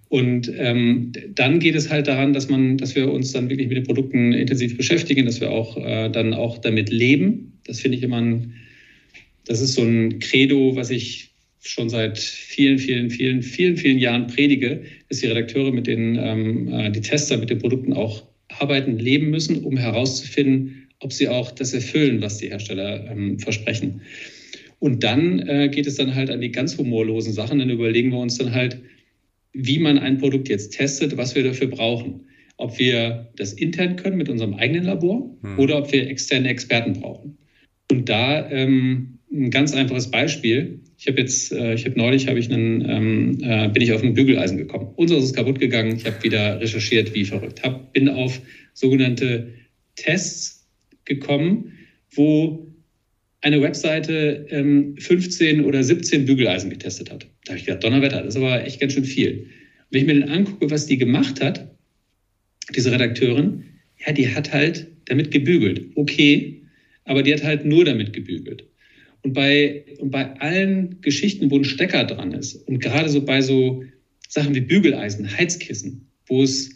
Und 0.08 0.52
ähm, 0.58 1.12
dann 1.34 1.58
geht 1.58 1.74
es 1.74 1.88
halt 1.88 2.06
daran, 2.06 2.34
dass 2.34 2.50
man, 2.50 2.76
dass 2.76 2.94
wir 2.94 3.10
uns 3.10 3.32
dann 3.32 3.48
wirklich 3.48 3.68
mit 3.68 3.78
den 3.78 3.84
Produkten 3.84 4.34
intensiv 4.34 4.76
beschäftigen, 4.76 5.24
dass 5.24 5.40
wir 5.40 5.50
auch 5.50 5.78
äh, 5.78 6.10
dann 6.10 6.34
auch 6.34 6.58
damit 6.58 6.90
leben. 6.90 7.58
Das 7.64 7.80
finde 7.80 7.96
ich 7.96 8.04
immer 8.04 8.20
ein, 8.20 8.52
das 9.46 9.62
ist 9.62 9.72
so 9.72 9.82
ein 9.82 10.18
Credo, 10.18 10.76
was 10.76 10.90
ich 10.90 11.30
schon 11.62 11.88
seit 11.88 12.18
vielen, 12.18 12.78
vielen, 12.78 13.08
vielen, 13.08 13.42
vielen, 13.42 13.76
vielen 13.78 13.98
Jahren 13.98 14.26
predige, 14.26 14.82
dass 15.08 15.20
die 15.20 15.28
Redakteure 15.28 15.72
mit 15.72 15.86
den, 15.86 16.18
ähm, 16.20 16.68
äh, 16.68 16.90
die 16.90 17.00
Tester 17.00 17.38
mit 17.38 17.48
den 17.48 17.60
Produkten 17.60 17.94
auch 17.94 18.24
arbeiten, 18.48 18.98
leben 18.98 19.30
müssen, 19.30 19.64
um 19.64 19.78
herauszufinden, 19.78 20.81
ob 21.02 21.12
sie 21.12 21.28
auch 21.28 21.50
das 21.50 21.74
erfüllen, 21.74 22.22
was 22.22 22.38
die 22.38 22.48
Hersteller 22.48 23.10
ähm, 23.10 23.38
versprechen. 23.38 24.02
Und 24.78 25.04
dann 25.04 25.40
äh, 25.40 25.68
geht 25.68 25.86
es 25.86 25.96
dann 25.96 26.14
halt 26.14 26.30
an 26.30 26.40
die 26.40 26.50
ganz 26.50 26.78
humorlosen 26.78 27.32
Sachen. 27.32 27.58
Dann 27.58 27.70
überlegen 27.70 28.10
wir 28.10 28.18
uns 28.18 28.38
dann 28.38 28.52
halt, 28.52 28.80
wie 29.52 29.78
man 29.78 29.98
ein 29.98 30.18
Produkt 30.18 30.48
jetzt 30.48 30.74
testet, 30.74 31.16
was 31.16 31.34
wir 31.34 31.44
dafür 31.44 31.68
brauchen. 31.68 32.26
Ob 32.56 32.78
wir 32.78 33.30
das 33.36 33.52
intern 33.52 33.96
können 33.96 34.16
mit 34.16 34.28
unserem 34.28 34.54
eigenen 34.54 34.84
Labor 34.84 35.36
hm. 35.42 35.58
oder 35.58 35.78
ob 35.78 35.92
wir 35.92 36.08
externe 36.08 36.48
Experten 36.48 36.94
brauchen. 36.94 37.36
Und 37.90 38.08
da 38.08 38.48
ähm, 38.50 39.18
ein 39.32 39.50
ganz 39.50 39.74
einfaches 39.74 40.10
Beispiel. 40.10 40.80
Ich 40.98 41.08
habe 41.08 41.20
jetzt, 41.20 41.52
äh, 41.52 41.74
ich 41.74 41.84
habe 41.84 41.98
neulich, 41.98 42.28
habe 42.28 42.38
ich 42.38 42.50
einen, 42.50 42.88
ähm, 42.88 43.38
äh, 43.42 43.68
bin 43.68 43.82
ich 43.82 43.92
auf 43.92 44.02
ein 44.02 44.14
Bügeleisen 44.14 44.56
gekommen. 44.56 44.92
Unseres 44.96 45.24
ist 45.24 45.34
kaputt 45.34 45.58
gegangen. 45.58 45.96
Ich 45.96 46.06
habe 46.06 46.22
wieder 46.22 46.60
recherchiert, 46.60 47.14
wie 47.14 47.24
verrückt. 47.24 47.62
Hab, 47.64 47.92
bin 47.92 48.08
auf 48.08 48.40
sogenannte 48.72 49.48
Tests 49.96 50.61
gekommen, 51.04 51.72
wo 52.14 52.72
eine 53.40 53.60
Webseite 53.60 54.46
ähm, 54.50 54.96
15 54.98 55.64
oder 55.64 55.82
17 55.82 56.26
Bügeleisen 56.26 56.70
getestet 56.70 57.10
hat. 57.10 57.26
Da 57.44 57.50
habe 57.50 57.58
ich 57.58 57.66
gedacht, 57.66 57.82
Donnerwetter, 57.82 58.22
das 58.22 58.34
ist 58.34 58.40
aber 58.40 58.64
echt 58.64 58.80
ganz 58.80 58.92
schön 58.92 59.04
viel. 59.04 59.46
wenn 59.90 60.00
ich 60.00 60.06
mir 60.06 60.20
dann 60.20 60.28
angucke, 60.28 60.70
was 60.70 60.86
die 60.86 60.96
gemacht 60.96 61.42
hat, 61.42 61.68
diese 62.74 62.92
Redakteurin, 62.92 63.64
ja, 64.06 64.12
die 64.12 64.28
hat 64.28 64.52
halt 64.52 64.86
damit 65.06 65.30
gebügelt. 65.30 65.90
Okay, 65.96 66.62
aber 67.04 67.22
die 67.22 67.34
hat 67.34 67.42
halt 67.42 67.64
nur 67.64 67.84
damit 67.84 68.12
gebügelt. 68.12 68.64
Und 69.22 69.34
bei, 69.34 69.84
und 69.98 70.10
bei 70.10 70.34
allen 70.40 71.00
Geschichten, 71.00 71.50
wo 71.50 71.58
ein 71.58 71.64
Stecker 71.64 72.04
dran 72.04 72.32
ist, 72.32 72.56
und 72.68 72.80
gerade 72.80 73.08
so 73.08 73.24
bei 73.24 73.40
so 73.40 73.84
Sachen 74.28 74.54
wie 74.54 74.60
Bügeleisen, 74.60 75.36
Heizkissen, 75.36 76.08
wo 76.26 76.42
es, 76.42 76.74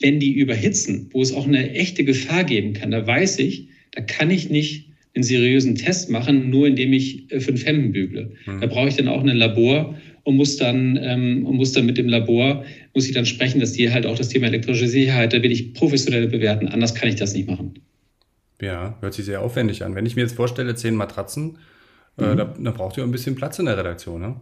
wenn 0.00 0.20
die 0.20 0.32
überhitzen, 0.32 1.08
wo 1.12 1.22
es 1.22 1.32
auch 1.32 1.46
eine 1.46 1.72
echte 1.72 2.04
Gefahr 2.04 2.44
geben 2.44 2.72
kann, 2.72 2.90
da 2.90 3.06
weiß 3.06 3.38
ich, 3.40 3.68
da 3.92 4.02
kann 4.02 4.30
ich 4.30 4.50
nicht 4.50 4.88
einen 5.14 5.24
seriösen 5.24 5.74
Test 5.74 6.10
machen, 6.10 6.50
nur 6.50 6.66
indem 6.66 6.92
ich 6.92 7.30
äh, 7.32 7.40
fünf 7.40 7.64
Hemden 7.66 7.92
bügle. 7.92 8.32
Mhm. 8.46 8.60
Da 8.60 8.66
brauche 8.66 8.88
ich 8.88 8.96
dann 8.96 9.08
auch 9.08 9.22
ein 9.22 9.36
Labor 9.36 9.96
und 10.22 10.36
muss 10.36 10.56
dann, 10.56 10.98
ähm, 11.02 11.44
und 11.46 11.56
muss 11.56 11.72
dann 11.72 11.86
mit 11.86 11.98
dem 11.98 12.08
Labor, 12.08 12.64
muss 12.94 13.06
ich 13.06 13.14
dann 13.14 13.26
sprechen, 13.26 13.60
dass 13.60 13.72
die 13.72 13.90
halt 13.90 14.06
auch 14.06 14.16
das 14.16 14.28
Thema 14.28 14.46
elektrische 14.46 14.86
Sicherheit, 14.86 15.32
da 15.32 15.42
will 15.42 15.50
ich 15.50 15.74
professionell 15.74 16.28
bewerten. 16.28 16.68
Anders 16.68 16.94
kann 16.94 17.08
ich 17.08 17.16
das 17.16 17.34
nicht 17.34 17.48
machen. 17.48 17.74
Ja, 18.60 18.98
hört 19.00 19.14
sich 19.14 19.24
sehr 19.24 19.40
aufwendig 19.40 19.84
an. 19.84 19.94
Wenn 19.94 20.06
ich 20.06 20.16
mir 20.16 20.22
jetzt 20.22 20.36
vorstelle, 20.36 20.74
zehn 20.74 20.94
Matratzen, 20.94 21.58
äh, 22.18 22.24
mhm. 22.24 22.32
äh, 22.32 22.36
da, 22.36 22.54
da, 22.58 22.70
braucht 22.70 22.96
ihr 22.98 23.04
ein 23.04 23.10
bisschen 23.10 23.34
Platz 23.34 23.58
in 23.58 23.66
der 23.66 23.78
Redaktion, 23.78 24.20
ne? 24.20 24.40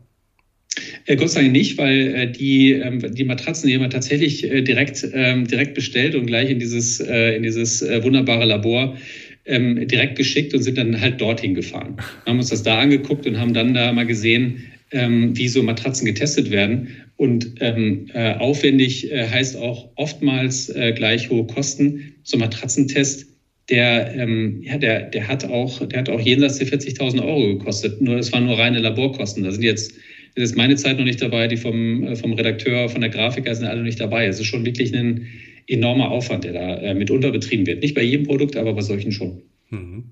Äh, 1.06 1.16
Gott 1.16 1.30
sei 1.30 1.42
Dank 1.42 1.52
nicht, 1.52 1.78
weil 1.78 2.14
äh, 2.14 2.30
die, 2.30 2.72
ähm, 2.72 3.14
die 3.14 3.24
Matratzen, 3.24 3.68
die 3.68 3.74
haben 3.74 3.82
wir 3.82 3.90
tatsächlich 3.90 4.44
äh, 4.44 4.62
direkt, 4.62 5.06
ähm, 5.12 5.46
direkt 5.46 5.74
bestellt 5.74 6.14
und 6.14 6.26
gleich 6.26 6.50
in 6.50 6.58
dieses, 6.58 7.00
in 7.00 7.42
dieses 7.42 7.82
wunderbare 7.82 8.44
Labor 8.44 8.96
ähm, 9.44 9.86
direkt 9.86 10.16
geschickt 10.16 10.54
und 10.54 10.62
sind 10.62 10.78
dann 10.78 11.00
halt 11.00 11.20
dorthin 11.20 11.54
gefahren. 11.54 11.96
Haben 12.26 12.38
uns 12.38 12.50
das 12.50 12.62
da 12.62 12.78
angeguckt 12.78 13.26
und 13.26 13.38
haben 13.38 13.54
dann 13.54 13.74
da 13.74 13.92
mal 13.92 14.06
gesehen, 14.06 14.64
wie 14.92 15.48
so 15.48 15.64
Matratzen 15.64 16.06
getestet 16.06 16.50
werden. 16.50 16.88
Und 17.16 17.60
aufwendig 17.60 19.10
heißt 19.12 19.56
auch 19.56 19.90
oftmals 19.96 20.72
gleich 20.94 21.28
hohe 21.28 21.44
Kosten. 21.48 22.14
So 22.22 22.36
ein 22.36 22.40
Matratzentest, 22.40 23.26
der, 23.68 24.14
ja, 24.62 24.78
der, 24.78 25.02
der, 25.10 25.28
hat 25.28 25.44
auch, 25.44 25.84
der 25.86 25.98
hat 25.98 26.08
auch 26.08 26.20
jenseits 26.20 26.58
der 26.58 26.68
40.000 26.68 27.20
Euro 27.24 27.58
gekostet. 27.58 28.00
Nur, 28.00 28.16
es 28.16 28.32
waren 28.32 28.46
nur 28.46 28.58
reine 28.58 28.78
Laborkosten. 28.78 29.42
Da 29.42 29.50
sind 29.50 29.64
jetzt, 29.64 29.92
das 30.36 30.50
ist 30.50 30.56
meine 30.56 30.76
Zeit 30.76 30.98
noch 30.98 31.04
nicht 31.04 31.22
dabei, 31.22 31.48
die 31.48 31.56
vom, 31.56 32.04
äh, 32.04 32.14
vom 32.14 32.34
Redakteur, 32.34 32.88
von 32.90 33.00
der 33.00 33.10
Grafiker 33.10 33.54
sind 33.54 33.66
alle 33.66 33.82
nicht 33.82 33.98
dabei. 33.98 34.26
Es 34.26 34.38
ist 34.38 34.46
schon 34.46 34.66
wirklich 34.66 34.94
ein 34.94 35.26
enormer 35.66 36.10
Aufwand, 36.10 36.44
der 36.44 36.52
da 36.52 36.76
äh, 36.76 36.94
mitunter 36.94 37.32
betrieben 37.32 37.66
wird. 37.66 37.82
Nicht 37.82 37.94
bei 37.94 38.02
jedem 38.02 38.26
Produkt, 38.26 38.54
aber 38.56 38.74
bei 38.74 38.82
solchen 38.82 39.12
schon. 39.12 39.42
Mhm. 39.70 40.04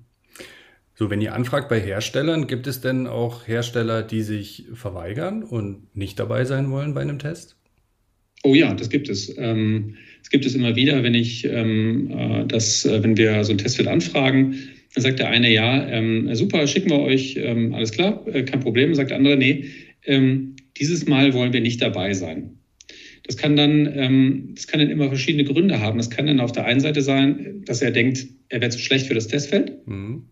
So, 0.95 1.09
wenn 1.09 1.21
ihr 1.21 1.35
anfragt 1.35 1.69
bei 1.69 1.79
Herstellern, 1.79 2.47
gibt 2.47 2.67
es 2.67 2.81
denn 2.81 3.05
auch 3.05 3.47
Hersteller, 3.47 4.01
die 4.01 4.21
sich 4.21 4.65
verweigern 4.73 5.43
und 5.43 5.95
nicht 5.95 6.19
dabei 6.19 6.45
sein 6.45 6.71
wollen 6.71 6.93
bei 6.93 7.01
einem 7.01 7.19
Test? 7.19 7.57
Oh 8.43 8.55
ja, 8.55 8.73
das 8.73 8.89
gibt 8.89 9.09
es. 9.09 9.35
Ähm, 9.37 9.95
das 10.21 10.31
gibt 10.31 10.45
es 10.45 10.55
immer 10.55 10.75
wieder, 10.75 11.03
wenn 11.03 11.13
ich 11.13 11.45
ähm, 11.45 12.09
äh, 12.09 12.45
das, 12.47 12.85
äh, 12.85 13.03
wenn 13.03 13.15
wir 13.15 13.43
so 13.43 13.51
ein 13.51 13.57
Testfeld 13.59 13.87
anfragen, 13.87 14.55
dann 14.95 15.03
sagt 15.03 15.19
der 15.19 15.29
eine 15.29 15.51
ja, 15.51 15.85
ähm, 15.87 16.33
super, 16.33 16.65
schicken 16.65 16.89
wir 16.89 16.99
euch, 16.99 17.37
alles 17.73 17.91
klar, 17.91 18.23
kein 18.45 18.61
Problem. 18.61 18.95
Sagt 18.95 19.09
der 19.09 19.17
andere, 19.17 19.35
nee, 19.35 19.65
ähm, 20.05 20.55
dieses 20.77 21.07
Mal 21.07 21.33
wollen 21.33 21.53
wir 21.53 21.61
nicht 21.61 21.81
dabei 21.81 22.13
sein. 22.13 22.57
Das 23.23 23.37
kann 23.37 23.55
dann, 23.55 23.91
ähm, 23.95 24.51
das 24.53 24.67
kann 24.67 24.79
dann 24.79 24.91
immer 24.91 25.07
verschiedene 25.07 25.45
Gründe 25.45 25.79
haben. 25.79 25.97
Das 25.97 26.09
kann 26.09 26.27
dann 26.27 26.39
auf 26.39 26.51
der 26.51 26.65
einen 26.65 26.79
Seite 26.79 27.01
sein, 27.01 27.63
dass 27.65 27.81
er 27.81 27.91
denkt, 27.91 28.27
er 28.49 28.61
wäre 28.61 28.71
zu 28.71 28.79
schlecht 28.79 29.07
für 29.07 29.15
das 29.15 29.27
Testfeld. 29.27 29.87
Mhm. 29.87 30.27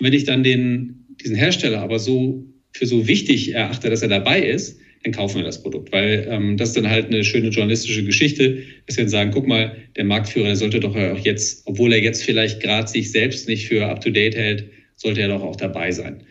Wenn 0.00 0.12
ich 0.12 0.24
dann 0.24 0.42
den, 0.42 1.06
diesen 1.22 1.36
Hersteller 1.36 1.80
aber 1.80 1.98
so 1.98 2.46
für 2.72 2.86
so 2.86 3.06
wichtig 3.06 3.54
erachte, 3.54 3.90
dass 3.90 4.02
er 4.02 4.08
dabei 4.08 4.40
ist, 4.40 4.78
dann 5.04 5.12
kaufen 5.12 5.36
wir 5.36 5.44
das 5.44 5.62
Produkt, 5.62 5.92
weil 5.92 6.26
ähm, 6.28 6.56
das 6.56 6.70
ist 6.70 6.76
dann 6.76 6.90
halt 6.90 7.06
eine 7.06 7.22
schöne 7.22 7.48
journalistische 7.48 8.04
Geschichte, 8.04 8.62
dass 8.86 8.96
wir 8.96 9.04
dann 9.04 9.10
sagen, 9.10 9.30
guck 9.32 9.46
mal, 9.46 9.76
der 9.96 10.04
Marktführer, 10.04 10.46
der 10.46 10.56
sollte 10.56 10.80
doch 10.80 10.96
auch 10.96 11.18
jetzt, 11.18 11.62
obwohl 11.66 11.92
er 11.92 12.02
jetzt 12.02 12.24
vielleicht 12.24 12.60
gerade 12.60 12.88
sich 12.88 13.10
selbst 13.10 13.48
nicht 13.48 13.68
für 13.68 13.86
up-to-date 13.86 14.34
hält, 14.34 14.70
sollte 14.96 15.20
er 15.20 15.28
doch 15.28 15.42
auch 15.42 15.56
dabei 15.56 15.92
sein. 15.92 16.24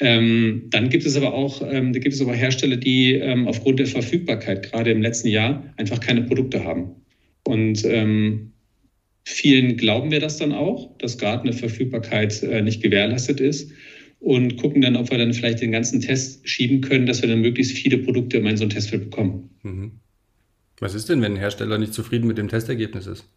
Ähm, 0.00 0.64
dann 0.70 0.88
gibt 0.88 1.04
es 1.04 1.16
aber 1.16 1.34
auch, 1.34 1.62
ähm, 1.62 1.92
da 1.92 1.98
gibt 1.98 2.14
es 2.14 2.22
aber 2.22 2.34
Hersteller, 2.34 2.76
die 2.76 3.14
ähm, 3.14 3.46
aufgrund 3.46 3.78
der 3.78 3.86
Verfügbarkeit 3.86 4.70
gerade 4.70 4.90
im 4.90 5.02
letzten 5.02 5.28
Jahr 5.28 5.62
einfach 5.76 6.00
keine 6.00 6.22
Produkte 6.22 6.64
haben. 6.64 6.96
Und 7.44 7.84
ähm, 7.84 8.50
Vielen 9.24 9.76
glauben 9.76 10.10
wir 10.10 10.20
das 10.20 10.38
dann 10.38 10.52
auch, 10.52 10.96
dass 10.98 11.18
gerade 11.18 11.42
eine 11.42 11.52
Verfügbarkeit 11.52 12.42
äh, 12.42 12.62
nicht 12.62 12.82
gewährleistet 12.82 13.40
ist 13.40 13.70
und 14.18 14.56
gucken 14.56 14.82
dann, 14.82 14.96
ob 14.96 15.10
wir 15.10 15.18
dann 15.18 15.34
vielleicht 15.34 15.60
den 15.60 15.72
ganzen 15.72 16.00
Test 16.00 16.48
schieben 16.48 16.80
können, 16.80 17.06
dass 17.06 17.22
wir 17.22 17.28
dann 17.28 17.40
möglichst 17.40 17.72
viele 17.72 17.98
Produkte 17.98 18.38
in 18.38 18.56
so 18.56 18.64
ein 18.64 18.70
Testfeld 18.70 19.04
bekommen. 19.10 19.50
Mhm. 19.62 19.92
Was 20.80 20.94
ist 20.94 21.08
denn, 21.08 21.20
wenn 21.20 21.34
ein 21.34 21.38
Hersteller 21.38 21.78
nicht 21.78 21.92
zufrieden 21.92 22.26
mit 22.26 22.38
dem 22.38 22.48
Testergebnis 22.48 23.06
ist? 23.06 23.28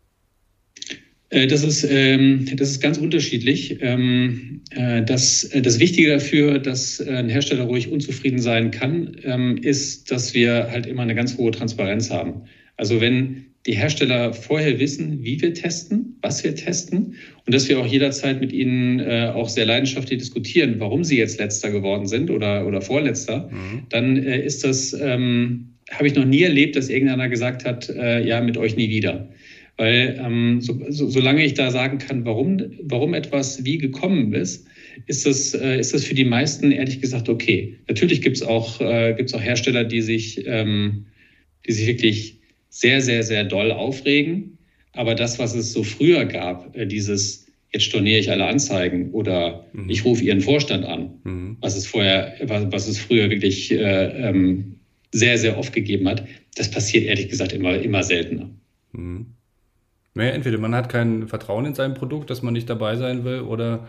Äh, 1.33 1.47
das 1.47 1.63
ist, 1.63 1.83
ähm, 1.89 2.45
das 2.55 2.69
ist 2.69 2.81
ganz 2.81 2.97
unterschiedlich. 2.97 3.77
Ähm, 3.81 4.61
äh, 4.71 5.01
das, 5.03 5.49
das 5.53 5.79
Wichtige 5.79 6.09
dafür, 6.11 6.59
dass 6.59 7.01
ein 7.01 7.27
Hersteller 7.29 7.63
ruhig 7.63 7.91
unzufrieden 7.91 8.39
sein 8.39 8.71
kann, 8.71 9.17
ähm, 9.23 9.57
ist, 9.57 10.11
dass 10.11 10.33
wir 10.33 10.69
halt 10.71 10.85
immer 10.85 11.01
eine 11.01 11.15
ganz 11.15 11.37
hohe 11.37 11.51
Transparenz 11.51 12.11
haben. 12.11 12.43
Also 12.77 13.01
wenn 13.01 13.45
die 13.65 13.75
Hersteller 13.75 14.33
vorher 14.33 14.77
wissen, 14.79 15.23
wie 15.23 15.41
wir 15.41 15.53
testen, 15.53 16.17
was 16.21 16.43
wir 16.43 16.53
testen 16.53 17.15
und 17.45 17.55
dass 17.55 17.69
wir 17.69 17.79
auch 17.79 17.87
jederzeit 17.87 18.41
mit 18.41 18.51
ihnen 18.51 18.99
äh, 18.99 19.31
auch 19.33 19.47
sehr 19.47 19.65
leidenschaftlich 19.65 20.19
diskutieren, 20.19 20.75
warum 20.79 21.03
sie 21.03 21.17
jetzt 21.17 21.39
letzter 21.39 21.71
geworden 21.71 22.05
sind 22.05 22.29
oder, 22.29 22.67
oder 22.67 22.81
vorletzter, 22.81 23.49
mhm. 23.49 23.83
dann 23.89 24.17
äh, 24.17 24.43
ist 24.43 24.65
das, 24.65 24.93
ähm, 24.93 25.69
habe 25.89 26.07
ich 26.07 26.15
noch 26.15 26.25
nie 26.25 26.43
erlebt, 26.43 26.75
dass 26.75 26.89
irgendeiner 26.89 27.29
gesagt 27.29 27.63
hat, 27.63 27.89
äh, 27.89 28.25
ja, 28.25 28.41
mit 28.41 28.57
euch 28.57 28.75
nie 28.75 28.89
wieder. 28.89 29.29
Weil 29.77 30.19
ähm, 30.23 30.61
so, 30.61 30.79
so, 30.89 31.09
solange 31.09 31.43
ich 31.43 31.55
da 31.55 31.71
sagen 31.71 31.97
kann, 31.97 32.25
warum, 32.25 32.61
warum 32.83 33.13
etwas 33.13 33.65
wie 33.65 33.77
gekommen 33.77 34.33
ist, 34.33 34.67
ist 35.07 35.25
das, 35.25 35.53
äh, 35.55 35.79
ist 35.79 35.93
das 35.93 36.03
für 36.03 36.13
die 36.13 36.25
meisten 36.25 36.71
ehrlich 36.71 37.01
gesagt 37.01 37.27
okay. 37.27 37.77
Natürlich 37.87 38.21
gibt 38.21 38.37
es 38.37 38.43
auch, 38.43 38.79
äh, 38.79 39.13
gibt's 39.17 39.33
auch 39.33 39.41
Hersteller, 39.41 39.83
die 39.83 40.01
sich, 40.01 40.45
ähm, 40.45 41.05
die 41.67 41.71
sich 41.71 41.87
wirklich 41.87 42.39
sehr, 42.69 43.01
sehr, 43.01 43.23
sehr 43.23 43.45
doll 43.45 43.71
aufregen. 43.71 44.57
Aber 44.91 45.15
das, 45.15 45.39
was 45.39 45.55
es 45.55 45.73
so 45.73 45.83
früher 45.83 46.25
gab, 46.25 46.75
äh, 46.77 46.85
dieses 46.85 47.43
jetzt 47.73 47.85
storniere 47.85 48.19
ich 48.19 48.29
alle 48.29 48.45
Anzeigen 48.45 49.11
oder 49.11 49.65
mhm. 49.73 49.89
ich 49.89 50.05
rufe 50.05 50.23
Ihren 50.23 50.41
Vorstand 50.41 50.85
an, 50.85 51.09
mhm. 51.23 51.57
was 51.59 51.75
es 51.75 51.87
vorher, 51.87 52.35
was, 52.43 52.87
es 52.87 52.99
früher 52.99 53.29
wirklich 53.29 53.71
äh, 53.71 54.29
ähm, 54.29 54.75
sehr, 55.11 55.37
sehr 55.37 55.57
oft 55.57 55.73
gegeben 55.73 56.07
hat, 56.07 56.25
das 56.55 56.69
passiert 56.69 57.05
ehrlich 57.05 57.29
gesagt 57.29 57.51
immer, 57.51 57.79
immer 57.79 58.03
seltener. 58.03 58.49
Mhm. 58.91 59.25
Naja, 60.13 60.31
entweder 60.31 60.57
man 60.57 60.75
hat 60.75 60.89
kein 60.89 61.27
Vertrauen 61.27 61.65
in 61.65 61.75
sein 61.75 61.93
Produkt, 61.93 62.29
dass 62.29 62.41
man 62.41 62.53
nicht 62.53 62.69
dabei 62.69 62.95
sein 62.95 63.23
will, 63.23 63.41
oder 63.41 63.87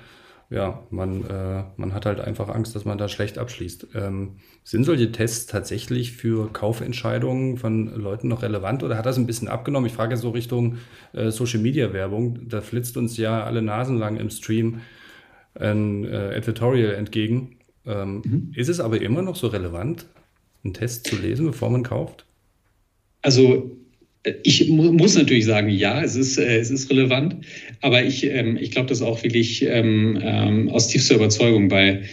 ja, 0.51 0.83
man, 0.91 1.25
äh, 1.25 1.65
man 1.77 1.95
hat 1.95 2.07
halt 2.07 2.21
einfach 2.21 2.49
Angst, 2.49 2.77
dass 2.77 2.85
man 2.85 2.99
da 2.99 3.09
schlecht 3.09 3.39
abschließt. 3.39 3.89
Ähm, 3.95 4.37
sind 4.63 4.85
solche 4.85 5.11
Tests 5.11 5.47
tatsächlich 5.47 6.13
für 6.13 6.53
Kaufentscheidungen 6.53 7.57
von 7.57 7.95
Leuten 7.95 8.29
noch 8.29 8.43
relevant 8.43 8.83
oder 8.83 8.97
hat 8.97 9.07
das 9.07 9.17
ein 9.17 9.27
bisschen 9.27 9.49
abgenommen? 9.49 9.87
Ich 9.87 9.95
frage 9.95 10.17
so 10.17 10.31
Richtung 10.31 10.79
äh, 11.13 11.31
Social 11.31 11.61
Media 11.61 11.93
Werbung. 11.93 12.49
Da 12.49 12.61
flitzt 12.61 12.97
uns 12.97 13.17
ja 13.17 13.43
alle 13.43 13.63
Nasen 13.63 13.99
lang 13.99 14.17
im 14.17 14.31
Stream 14.31 14.81
ein 15.55 16.05
äh, 16.05 16.35
Editorial 16.35 16.95
entgegen. 16.95 17.57
Ähm, 17.87 18.23
mhm. 18.25 18.53
Ist 18.55 18.69
es 18.69 18.81
aber 18.81 19.01
immer 19.01 19.23
noch 19.23 19.37
so 19.37 19.49
relevant, 19.49 20.07
einen 20.63 20.75
Test 20.75 21.07
zu 21.07 21.17
lesen, 21.17 21.47
bevor 21.47 21.71
man 21.71 21.83
kauft? 21.83 22.27
Also 23.23 23.77
ich 24.43 24.69
muss 24.69 25.17
natürlich 25.17 25.45
sagen, 25.45 25.69
ja, 25.69 26.03
es 26.03 26.17
ist, 26.17 26.39
äh, 26.39 26.59
es 26.59 26.71
ist 26.71 26.91
relevant, 26.91 27.37
aber 27.81 28.03
ich, 28.03 28.25
ähm, 28.25 28.57
ich 28.57 28.71
glaube 28.71 28.89
das 28.89 29.03
auch 29.03 29.23
wirklich 29.23 29.63
ähm, 29.63 30.19
ähm, 30.23 30.69
aus 30.71 30.89
tiefster 30.89 31.17
Überzeugung, 31.17 31.71
weil 31.71 32.05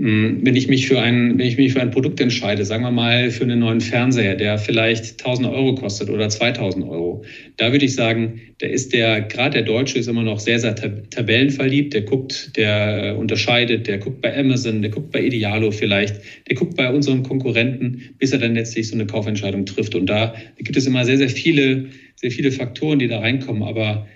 wenn 0.00 0.54
ich 0.54 0.68
mich 0.68 0.86
für 0.86 1.00
ein, 1.00 1.38
wenn 1.38 1.46
ich 1.48 1.56
mich 1.56 1.72
für 1.72 1.80
ein 1.80 1.90
Produkt 1.90 2.20
entscheide, 2.20 2.64
sagen 2.64 2.84
wir 2.84 2.92
mal 2.92 3.32
für 3.32 3.42
einen 3.42 3.58
neuen 3.58 3.80
Fernseher, 3.80 4.36
der 4.36 4.56
vielleicht 4.56 5.18
1000 5.18 5.48
Euro 5.48 5.74
kostet 5.74 6.08
oder 6.08 6.28
2000 6.28 6.84
Euro, 6.84 7.24
da 7.56 7.72
würde 7.72 7.84
ich 7.84 7.96
sagen, 7.96 8.40
da 8.58 8.68
ist 8.68 8.92
der, 8.92 9.22
gerade 9.22 9.54
der 9.54 9.62
Deutsche 9.62 9.98
ist 9.98 10.06
immer 10.06 10.22
noch 10.22 10.38
sehr, 10.38 10.60
sehr 10.60 10.76
tabellenverliebt. 10.76 11.94
Der 11.94 12.02
guckt, 12.02 12.56
der 12.56 13.16
unterscheidet, 13.18 13.88
der 13.88 13.98
guckt 13.98 14.20
bei 14.20 14.38
Amazon, 14.38 14.82
der 14.82 14.92
guckt 14.92 15.10
bei 15.10 15.20
Idealo 15.20 15.72
vielleicht, 15.72 16.20
der 16.48 16.54
guckt 16.54 16.76
bei 16.76 16.88
unseren 16.92 17.24
Konkurrenten, 17.24 18.14
bis 18.18 18.30
er 18.30 18.38
dann 18.38 18.54
letztlich 18.54 18.86
so 18.86 18.94
eine 18.94 19.06
Kaufentscheidung 19.06 19.66
trifft. 19.66 19.96
Und 19.96 20.06
da 20.06 20.32
gibt 20.58 20.76
es 20.76 20.86
immer 20.86 21.04
sehr, 21.04 21.18
sehr 21.18 21.28
viele, 21.28 21.86
sehr 22.14 22.30
viele 22.30 22.52
Faktoren, 22.52 23.00
die 23.00 23.08
da 23.08 23.18
reinkommen. 23.18 23.64
Aber 23.64 24.06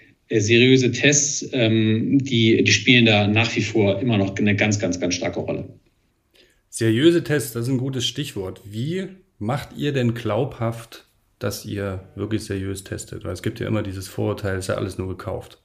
seriöse 0.40 0.92
Tests, 0.92 1.48
ähm, 1.52 2.18
die, 2.22 2.62
die 2.64 2.72
spielen 2.72 3.06
da 3.06 3.26
nach 3.26 3.54
wie 3.56 3.62
vor 3.62 4.00
immer 4.00 4.18
noch 4.18 4.36
eine 4.36 4.56
ganz, 4.56 4.78
ganz, 4.78 4.98
ganz 5.00 5.14
starke 5.14 5.40
Rolle. 5.40 5.68
Seriöse 6.68 7.22
Tests, 7.22 7.52
das 7.52 7.64
ist 7.64 7.72
ein 7.72 7.78
gutes 7.78 8.06
Stichwort. 8.06 8.62
Wie 8.64 9.08
macht 9.38 9.76
ihr 9.76 9.92
denn 9.92 10.14
glaubhaft, 10.14 11.06
dass 11.38 11.66
ihr 11.66 12.08
wirklich 12.14 12.44
seriös 12.44 12.84
testet? 12.84 13.24
Weil 13.24 13.32
es 13.32 13.42
gibt 13.42 13.60
ja 13.60 13.66
immer 13.66 13.82
dieses 13.82 14.08
Vorurteil, 14.08 14.56
es 14.56 14.64
ist 14.64 14.68
ja 14.68 14.76
alles 14.76 14.96
nur 14.96 15.08
gekauft. 15.08 15.58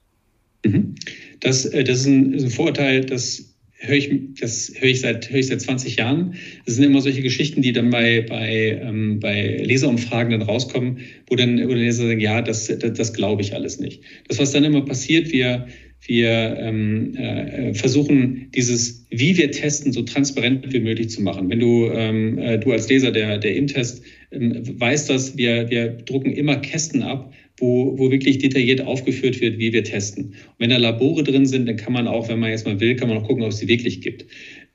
Mhm. 0.64 0.96
Das, 1.40 1.64
äh, 1.64 1.84
das 1.84 2.00
ist 2.00 2.06
ein 2.06 2.50
Vorurteil, 2.50 3.04
das 3.04 3.47
höre 3.78 3.96
ich, 3.96 4.10
das 4.40 4.72
höre 4.76 4.90
ich 4.90 5.00
seit, 5.00 5.30
höre 5.30 5.38
ich 5.38 5.46
seit 5.46 5.60
20 5.60 5.96
Jahren. 5.96 6.34
Das 6.66 6.74
sind 6.74 6.84
immer 6.84 7.00
solche 7.00 7.22
Geschichten, 7.22 7.62
die 7.62 7.72
dann 7.72 7.90
bei, 7.90 8.22
bei, 8.28 8.80
ähm, 8.82 9.20
bei 9.20 9.62
Leserumfragen 9.64 10.32
dann 10.32 10.42
rauskommen, 10.42 10.98
wo 11.28 11.36
dann 11.36 11.58
wo 11.68 11.72
Leser 11.72 12.06
sagen, 12.06 12.20
ja, 12.20 12.42
das, 12.42 12.66
das, 12.66 12.92
das 12.92 13.12
glaube 13.12 13.42
ich 13.42 13.54
alles 13.54 13.78
nicht. 13.78 14.02
Das, 14.26 14.38
was 14.38 14.52
dann 14.52 14.64
immer 14.64 14.84
passiert, 14.84 15.32
wir, 15.32 15.66
wir 16.06 16.56
ähm, 16.58 17.14
äh, 17.16 17.74
versuchen, 17.74 18.50
dieses, 18.54 19.06
wie 19.10 19.36
wir 19.36 19.50
testen, 19.50 19.92
so 19.92 20.02
transparent 20.02 20.72
wie 20.72 20.80
möglich 20.80 21.10
zu 21.10 21.22
machen. 21.22 21.48
Wenn 21.48 21.60
du, 21.60 21.90
ähm, 21.92 22.38
äh, 22.38 22.58
du 22.58 22.72
als 22.72 22.88
Leser 22.88 23.12
der, 23.12 23.38
der 23.38 23.54
Im-Test 23.54 24.02
ähm, 24.32 24.62
weißt 24.78 25.08
das, 25.08 25.36
wir, 25.36 25.70
wir 25.70 25.88
drucken 25.88 26.32
immer 26.32 26.56
Kästen 26.56 27.02
ab, 27.02 27.32
wo, 27.58 27.98
wo 27.98 28.10
wirklich 28.10 28.38
detailliert 28.38 28.80
aufgeführt 28.80 29.40
wird, 29.40 29.58
wie 29.58 29.72
wir 29.72 29.84
testen. 29.84 30.26
Und 30.26 30.34
wenn 30.58 30.70
da 30.70 30.76
Labore 30.76 31.22
drin 31.22 31.46
sind, 31.46 31.66
dann 31.66 31.76
kann 31.76 31.92
man 31.92 32.06
auch, 32.06 32.28
wenn 32.28 32.38
man 32.38 32.50
jetzt 32.50 32.66
mal 32.66 32.80
will, 32.80 32.96
kann 32.96 33.08
man 33.08 33.18
auch 33.18 33.26
gucken, 33.26 33.42
ob 33.42 33.50
es 33.50 33.58
sie 33.58 33.68
wirklich 33.68 34.00
gibt. 34.00 34.26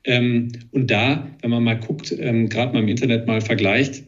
Ähm, 0.04 0.48
und 0.70 0.90
da, 0.90 1.30
wenn 1.40 1.50
man 1.50 1.64
mal 1.64 1.74
guckt, 1.74 2.14
ähm, 2.18 2.48
gerade 2.48 2.72
mal 2.72 2.82
im 2.82 2.88
Internet 2.88 3.26
mal 3.26 3.40
vergleicht, 3.40 4.04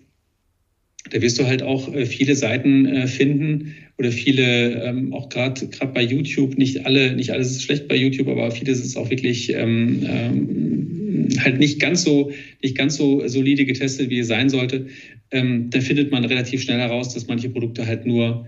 da 1.10 1.22
wirst 1.22 1.38
du 1.38 1.46
halt 1.46 1.62
auch 1.62 1.92
äh, 1.94 2.04
viele 2.04 2.34
Seiten 2.34 2.86
äh, 2.86 3.06
finden 3.06 3.74
oder 3.96 4.10
viele, 4.10 4.82
ähm, 4.82 5.12
auch 5.14 5.28
gerade 5.28 5.68
gerade 5.68 5.92
bei 5.92 6.02
YouTube, 6.02 6.58
nicht 6.58 6.84
alle, 6.84 7.14
nicht 7.14 7.30
alles 7.30 7.52
ist 7.52 7.62
schlecht 7.62 7.88
bei 7.88 7.96
YouTube, 7.96 8.28
aber 8.28 8.50
vieles 8.50 8.84
ist 8.84 8.96
auch 8.96 9.08
wirklich 9.08 9.52
ähm, 9.54 10.04
ähm, 10.06 11.28
halt 11.42 11.58
nicht 11.58 11.80
ganz 11.80 12.02
so, 12.02 12.32
nicht 12.62 12.76
ganz 12.76 12.96
so 12.96 13.26
solide 13.26 13.64
getestet, 13.64 14.10
wie 14.10 14.18
es 14.18 14.28
sein 14.28 14.48
sollte. 14.48 14.86
Ähm, 15.30 15.70
da 15.70 15.80
findet 15.80 16.10
man 16.10 16.24
relativ 16.24 16.62
schnell 16.62 16.78
heraus, 16.78 17.14
dass 17.14 17.26
manche 17.26 17.48
Produkte 17.48 17.86
halt 17.86 18.06
nur, 18.06 18.46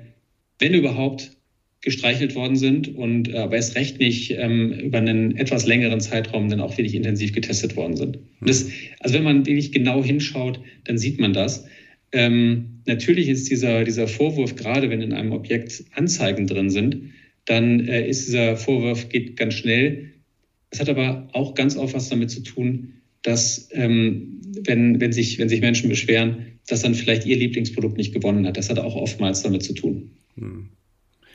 wenn 0.58 0.74
überhaupt, 0.74 1.32
gestreichelt 1.80 2.34
worden 2.34 2.56
sind 2.56 2.96
und 2.96 3.28
äh, 3.28 3.38
aber 3.38 3.56
erst 3.56 3.76
recht 3.76 4.00
nicht 4.00 4.32
ähm, 4.32 4.72
über 4.72 4.98
einen 4.98 5.36
etwas 5.36 5.64
längeren 5.64 6.00
Zeitraum 6.00 6.48
dann 6.48 6.60
auch 6.60 6.76
wirklich 6.76 6.94
intensiv 6.94 7.32
getestet 7.32 7.76
worden 7.76 7.96
sind. 7.96 8.18
Das, 8.40 8.66
also 8.98 9.14
wenn 9.14 9.22
man 9.22 9.46
wirklich 9.46 9.70
genau 9.70 10.02
hinschaut, 10.02 10.60
dann 10.84 10.98
sieht 10.98 11.20
man 11.20 11.32
das. 11.32 11.66
Ähm, 12.10 12.80
natürlich 12.86 13.28
ist 13.28 13.48
dieser, 13.50 13.84
dieser 13.84 14.08
Vorwurf, 14.08 14.56
gerade 14.56 14.90
wenn 14.90 15.02
in 15.02 15.12
einem 15.12 15.32
Objekt 15.32 15.84
Anzeigen 15.94 16.46
drin 16.46 16.70
sind, 16.70 17.12
dann 17.44 17.86
äh, 17.86 18.08
ist 18.08 18.26
dieser 18.26 18.56
Vorwurf 18.56 19.08
geht 19.08 19.36
ganz 19.36 19.54
schnell. 19.54 20.10
Es 20.70 20.80
hat 20.80 20.88
aber 20.88 21.28
auch 21.32 21.54
ganz 21.54 21.76
oft 21.76 21.94
was 21.94 22.08
damit 22.08 22.30
zu 22.30 22.42
tun, 22.42 22.94
dass 23.22 23.68
ähm, 23.72 24.40
wenn, 24.64 25.00
wenn, 25.00 25.12
sich, 25.12 25.38
wenn 25.38 25.48
sich 25.48 25.60
Menschen 25.60 25.88
beschweren, 25.88 26.58
dass 26.66 26.82
dann 26.82 26.94
vielleicht 26.94 27.24
ihr 27.24 27.36
Lieblingsprodukt 27.36 27.96
nicht 27.96 28.12
gewonnen 28.12 28.46
hat. 28.46 28.56
Das 28.56 28.68
hat 28.68 28.78
auch 28.78 28.96
oftmals 28.96 29.42
damit 29.42 29.62
zu 29.62 29.74
tun. 29.74 30.10
Hm. 30.38 30.70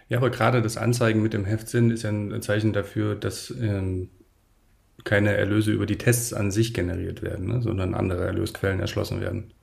Ja, 0.10 0.18
aber 0.18 0.30
gerade 0.30 0.62
das 0.62 0.78
Anzeigen 0.78 1.24
mit 1.24 1.34
dem 1.34 1.46
Heftsinn 1.46 1.90
ist 1.90 2.04
ja 2.04 2.10
ein 2.10 2.42
Zeichen 2.42 2.74
dafür, 2.74 3.16
dass 3.16 3.54
ähm, 3.62 4.10
keine 5.04 5.32
Erlöse 5.34 5.72
über 5.72 5.86
die 5.86 5.98
Tests 5.98 6.34
an 6.34 6.52
sich 6.52 6.74
generiert 6.74 7.22
werden, 7.22 7.48
ne, 7.48 7.62
sondern 7.62 7.94
andere 7.94 8.26
Erlösquellen 8.26 8.80
erschlossen 8.80 9.22
werden. 9.22 9.54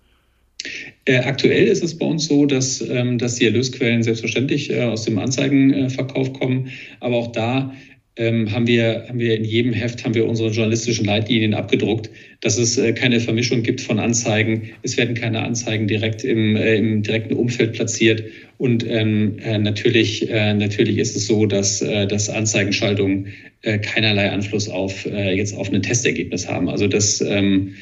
Äh, 1.06 1.18
aktuell 1.20 1.68
ist 1.68 1.82
es 1.82 1.96
bei 1.96 2.04
uns 2.04 2.26
so, 2.26 2.44
dass, 2.44 2.80
ähm, 2.82 3.16
dass 3.18 3.36
die 3.36 3.46
Erlösquellen 3.46 4.02
selbstverständlich 4.02 4.70
äh, 4.70 4.82
aus 4.82 5.04
dem 5.04 5.18
Anzeigenverkauf 5.18 6.32
kommen. 6.34 6.70
Aber 7.00 7.16
auch 7.16 7.32
da 7.32 7.72
ähm, 8.20 8.52
haben, 8.52 8.66
wir, 8.66 9.06
haben 9.08 9.18
wir 9.18 9.34
in 9.34 9.44
jedem 9.44 9.72
Heft 9.72 10.04
haben 10.04 10.14
wir 10.14 10.28
unsere 10.28 10.50
journalistischen 10.50 11.06
Leitlinien 11.06 11.54
abgedruckt, 11.54 12.10
dass 12.42 12.58
es 12.58 12.76
äh, 12.76 12.92
keine 12.92 13.18
Vermischung 13.18 13.62
gibt 13.62 13.80
von 13.80 13.98
Anzeigen. 13.98 14.70
Es 14.82 14.96
werden 14.96 15.14
keine 15.14 15.40
Anzeigen 15.40 15.88
direkt 15.88 16.22
im, 16.22 16.54
im 16.54 17.02
direkten 17.02 17.34
Umfeld 17.34 17.72
platziert. 17.72 18.22
Und 18.58 18.86
ähm, 18.86 19.36
natürlich, 19.60 20.28
natürlich 20.28 20.98
ist 20.98 21.16
es 21.16 21.26
so, 21.26 21.46
dass, 21.46 21.78
dass 21.78 22.28
Anzeigenschaltungen 22.28 23.28
keinerlei 23.62 24.30
Einfluss 24.30 24.68
auf 24.68 25.06
jetzt 25.06 25.56
auf 25.56 25.72
ein 25.72 25.80
Testergebnis 25.80 26.46
haben. 26.46 26.68
Also 26.68 26.86
das 26.86 27.22
ähm, 27.22 27.72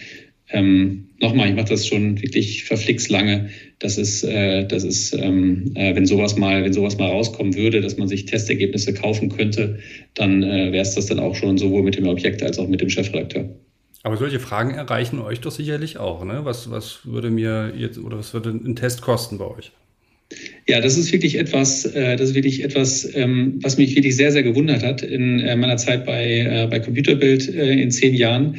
ähm, 0.51 1.09
nochmal, 1.21 1.49
ich 1.49 1.55
mache 1.55 1.69
das 1.69 1.87
schon 1.87 2.21
wirklich 2.23 2.65
verflixt 2.65 3.11
lange. 3.11 3.51
Das 3.79 3.99
ist, 3.99 4.25
äh, 4.25 4.67
das 4.67 4.85
ist 4.85 5.13
ähm, 5.15 5.73
äh, 5.75 5.95
wenn 5.95 6.07
sowas 6.07 6.37
mal, 6.37 6.65
wenn 6.65 6.73
sowas 6.73 6.99
mal 6.99 7.09
rauskommen 7.09 7.55
würde, 7.55 7.81
dass 7.81 7.97
man 7.97 8.09
sich 8.09 8.27
Testergebnisse 8.27 8.95
kaufen 8.95 9.29
könnte, 9.29 9.79
dann 10.15 10.43
äh, 10.43 10.73
wäre 10.73 10.83
es 10.83 10.95
das 10.95 11.07
dann 11.07 11.19
auch 11.19 11.35
schon 11.35 11.59
sowohl 11.59 11.83
mit 11.83 11.97
dem 11.97 12.07
Objekt 12.07 12.43
als 12.43 12.59
auch 12.59 12.69
mit 12.69 12.81
dem 12.81 12.91
Chefredakteur. 12.91 13.49
Aber 14.03 14.17
solche 14.17 14.41
Fragen 14.41 14.75
erreichen 14.75 15.19
euch 15.19 15.41
doch 15.41 15.51
sicherlich 15.51 15.99
auch, 15.99 16.25
ne? 16.25 16.41
Was, 16.45 16.71
was 16.71 17.01
würde 17.05 17.31
mir 17.31 17.75
jetzt 17.77 17.99
oder 17.99 18.19
was 18.19 18.33
würde 18.33 18.51
ein 18.51 18.77
Test 18.77 19.03
kosten 19.03 19.39
bei 19.39 19.45
euch? 19.45 19.73
Ja, 20.67 20.81
das 20.81 20.99
ist 20.99 21.13
wirklich 21.13 21.39
etwas, 21.39 21.85
äh, 21.87 22.17
das 22.17 22.31
ist 22.31 22.35
wirklich 22.35 22.63
etwas, 22.63 23.09
ähm, 23.15 23.59
was 23.63 23.79
mich 23.79 23.97
wirklich 23.97 24.15
sehr, 24.15 24.31
sehr 24.31 24.43
gewundert 24.43 24.83
hat 24.83 25.03
in 25.03 25.41
äh, 25.41 25.57
meiner 25.57 25.79
Zeit 25.79 26.05
bei, 26.05 26.41
äh, 26.41 26.67
bei 26.71 26.81
Computerbild 26.81 27.49
in 27.49 27.91
zehn 27.91 28.15
Jahren 28.15 28.57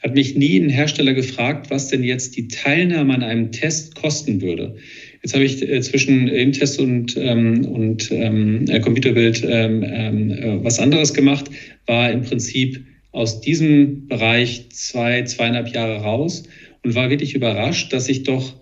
hat 0.00 0.14
mich 0.14 0.36
nie 0.36 0.58
ein 0.58 0.68
Hersteller 0.68 1.14
gefragt, 1.14 1.70
was 1.70 1.88
denn 1.88 2.04
jetzt 2.04 2.36
die 2.36 2.48
Teilnahme 2.48 3.14
an 3.14 3.22
einem 3.22 3.52
Test 3.52 3.96
kosten 3.96 4.40
würde. 4.40 4.76
Jetzt 5.22 5.34
habe 5.34 5.44
ich 5.44 5.60
äh, 5.62 5.80
zwischen 5.80 6.28
im 6.28 6.52
Test 6.52 6.78
und, 6.78 7.16
ähm, 7.16 7.64
und 7.66 8.10
ähm, 8.12 8.64
äh, 8.68 8.78
Computerbild 8.80 9.44
ähm, 9.44 9.84
ähm, 9.84 10.30
äh, 10.30 10.64
was 10.64 10.78
anderes 10.78 11.12
gemacht, 11.14 11.50
war 11.86 12.10
im 12.12 12.22
Prinzip 12.22 12.84
aus 13.10 13.40
diesem 13.40 14.06
Bereich 14.06 14.66
zwei, 14.70 15.22
zweieinhalb 15.22 15.74
Jahre 15.74 15.96
raus 16.02 16.44
und 16.84 16.94
war 16.94 17.10
wirklich 17.10 17.34
überrascht, 17.34 17.92
dass 17.92 18.08
ich 18.08 18.22
doch 18.22 18.54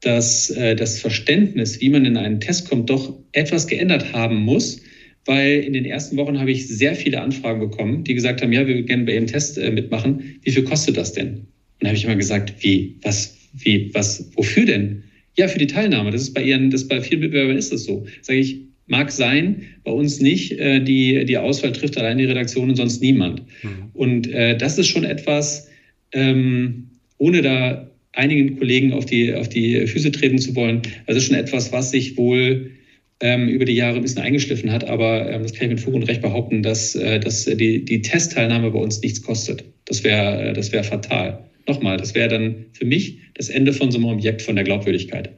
das, 0.00 0.50
äh, 0.50 0.76
das 0.76 1.00
Verständnis, 1.00 1.80
wie 1.80 1.88
man 1.88 2.04
in 2.04 2.16
einen 2.16 2.38
Test 2.38 2.68
kommt, 2.68 2.90
doch 2.90 3.18
etwas 3.32 3.66
geändert 3.66 4.12
haben 4.12 4.36
muss 4.36 4.80
weil 5.26 5.60
in 5.60 5.72
den 5.72 5.84
ersten 5.84 6.16
Wochen 6.16 6.38
habe 6.38 6.50
ich 6.50 6.68
sehr 6.68 6.94
viele 6.94 7.20
Anfragen 7.20 7.60
bekommen, 7.60 8.04
die 8.04 8.14
gesagt 8.14 8.42
haben, 8.42 8.52
ja, 8.52 8.60
wir 8.66 8.74
würden 8.74 8.86
gerne 8.86 9.04
bei 9.04 9.14
Ihrem 9.14 9.26
Test 9.26 9.58
äh, 9.58 9.70
mitmachen. 9.70 10.38
Wie 10.42 10.50
viel 10.50 10.64
kostet 10.64 10.96
das 10.96 11.12
denn? 11.12 11.28
Und 11.28 11.44
dann 11.80 11.88
habe 11.88 11.98
ich 11.98 12.04
immer 12.04 12.16
gesagt, 12.16 12.54
wie, 12.60 12.96
was, 13.02 13.36
wie, 13.52 13.90
was, 13.92 14.30
wofür 14.34 14.64
denn? 14.64 15.02
Ja, 15.36 15.48
für 15.48 15.58
die 15.58 15.66
Teilnahme. 15.66 16.10
Das 16.10 16.22
ist 16.22 16.34
bei 16.34 16.42
Ihren, 16.42 16.70
das 16.70 16.88
bei 16.88 17.00
vielen 17.00 17.20
Mitbewerbern 17.20 17.56
ist 17.56 17.72
das 17.72 17.84
so. 17.84 18.06
Sage 18.22 18.38
ich, 18.38 18.60
mag 18.86 19.10
sein, 19.10 19.62
bei 19.84 19.90
uns 19.90 20.20
nicht. 20.20 20.52
Äh, 20.52 20.80
die, 20.80 21.24
die 21.24 21.38
Auswahl 21.38 21.72
trifft 21.72 21.98
allein 21.98 22.18
die 22.18 22.24
Redaktion 22.24 22.70
und 22.70 22.76
sonst 22.76 23.02
niemand. 23.02 23.42
Mhm. 23.62 23.68
Und 23.92 24.32
äh, 24.32 24.56
das 24.56 24.78
ist 24.78 24.88
schon 24.88 25.04
etwas, 25.04 25.68
ähm, 26.12 26.88
ohne 27.18 27.42
da 27.42 27.90
einigen 28.12 28.58
Kollegen 28.58 28.92
auf 28.92 29.04
die, 29.06 29.34
auf 29.34 29.48
die 29.48 29.86
Füße 29.86 30.10
treten 30.10 30.38
zu 30.38 30.54
wollen, 30.54 30.82
das 31.06 31.16
ist 31.16 31.24
schon 31.24 31.36
etwas, 31.36 31.72
was 31.72 31.90
sich 31.90 32.16
wohl 32.16 32.70
ähm, 33.20 33.48
über 33.48 33.64
die 33.64 33.74
Jahre 33.74 33.96
ein 33.96 34.02
bisschen 34.02 34.22
eingeschliffen 34.22 34.70
hat. 34.70 34.84
Aber 34.84 35.30
ähm, 35.30 35.42
das 35.42 35.52
kann 35.52 35.64
ich 35.64 35.70
mit 35.70 35.80
Fug 35.80 35.94
und 35.94 36.04
Recht 36.04 36.22
behaupten, 36.22 36.62
dass, 36.62 36.94
äh, 36.94 37.18
dass 37.20 37.44
die, 37.44 37.84
die 37.84 38.02
Testteilnahme 38.02 38.70
bei 38.70 38.78
uns 38.78 39.00
nichts 39.00 39.22
kostet. 39.22 39.64
Das 39.86 40.04
wäre 40.04 40.50
äh, 40.50 40.52
das 40.52 40.72
wär 40.72 40.84
fatal. 40.84 41.44
Nochmal, 41.66 41.96
das 41.96 42.14
wäre 42.14 42.28
dann 42.28 42.66
für 42.72 42.84
mich 42.84 43.18
das 43.34 43.48
Ende 43.48 43.72
von 43.72 43.90
so 43.90 43.98
einem 43.98 44.06
Objekt 44.06 44.42
von 44.42 44.54
der 44.54 44.64
Glaubwürdigkeit. 44.64 45.30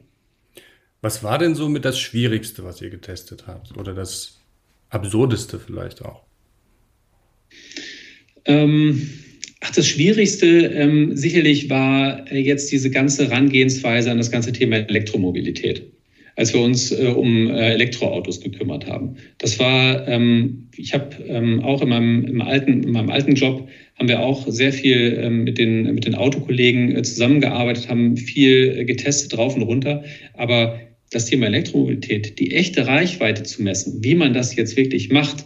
Was 1.01 1.23
war 1.23 1.37
denn 1.37 1.55
so 1.55 1.69
mit 1.69 1.85
das 1.85 1.99
Schwierigste, 1.99 2.63
was 2.63 2.81
ihr 2.81 2.89
getestet 2.89 3.47
habt? 3.47 3.75
Oder 3.77 3.93
das 3.93 4.41
Absurdeste 4.89 5.59
vielleicht 5.59 6.03
auch? 6.03 6.23
Ähm, 8.45 9.09
ach, 9.61 9.71
das 9.71 9.87
Schwierigste 9.87 10.47
ähm, 10.47 11.15
sicherlich 11.15 11.69
war 11.69 12.29
äh, 12.31 12.39
jetzt 12.39 12.71
diese 12.71 12.89
ganze 12.89 13.31
Rangehensweise 13.31 14.11
an 14.11 14.17
das 14.17 14.29
ganze 14.29 14.51
Thema 14.51 14.77
Elektromobilität 14.77 15.91
als 16.39 16.53
wir 16.53 16.61
uns 16.61 16.93
äh, 16.93 17.07
um 17.07 17.49
äh, 17.49 17.73
Elektroautos 17.73 18.39
gekümmert 18.39 18.87
haben. 18.87 19.17
Das 19.39 19.59
war, 19.59 20.07
ähm, 20.07 20.69
ich 20.73 20.93
habe 20.93 21.21
ähm, 21.27 21.61
auch 21.65 21.81
in 21.81 21.89
meinem, 21.89 22.23
im 22.23 22.41
alten, 22.41 22.81
in 22.83 22.93
meinem 22.93 23.09
alten 23.09 23.35
Job 23.35 23.67
haben 23.95 24.07
wir 24.07 24.21
auch 24.21 24.47
sehr 24.47 24.71
viel 24.71 25.19
ähm, 25.21 25.43
mit, 25.43 25.57
den, 25.57 25.93
mit 25.93 26.05
den 26.05 26.15
Autokollegen 26.15 26.95
äh, 26.95 27.01
zusammengearbeitet, 27.01 27.89
haben 27.89 28.15
viel 28.15 28.73
äh, 28.73 28.85
getestet 28.85 29.35
drauf 29.35 29.57
und 29.57 29.63
runter. 29.63 30.05
Aber 30.33 30.79
das 31.11 31.25
Thema 31.25 31.47
Elektromobilität, 31.47 32.39
die 32.39 32.51
echte 32.51 32.87
Reichweite 32.87 33.43
zu 33.43 33.61
messen, 33.61 34.01
wie 34.01 34.15
man 34.15 34.33
das 34.33 34.55
jetzt 34.55 34.77
wirklich 34.77 35.09
macht 35.09 35.45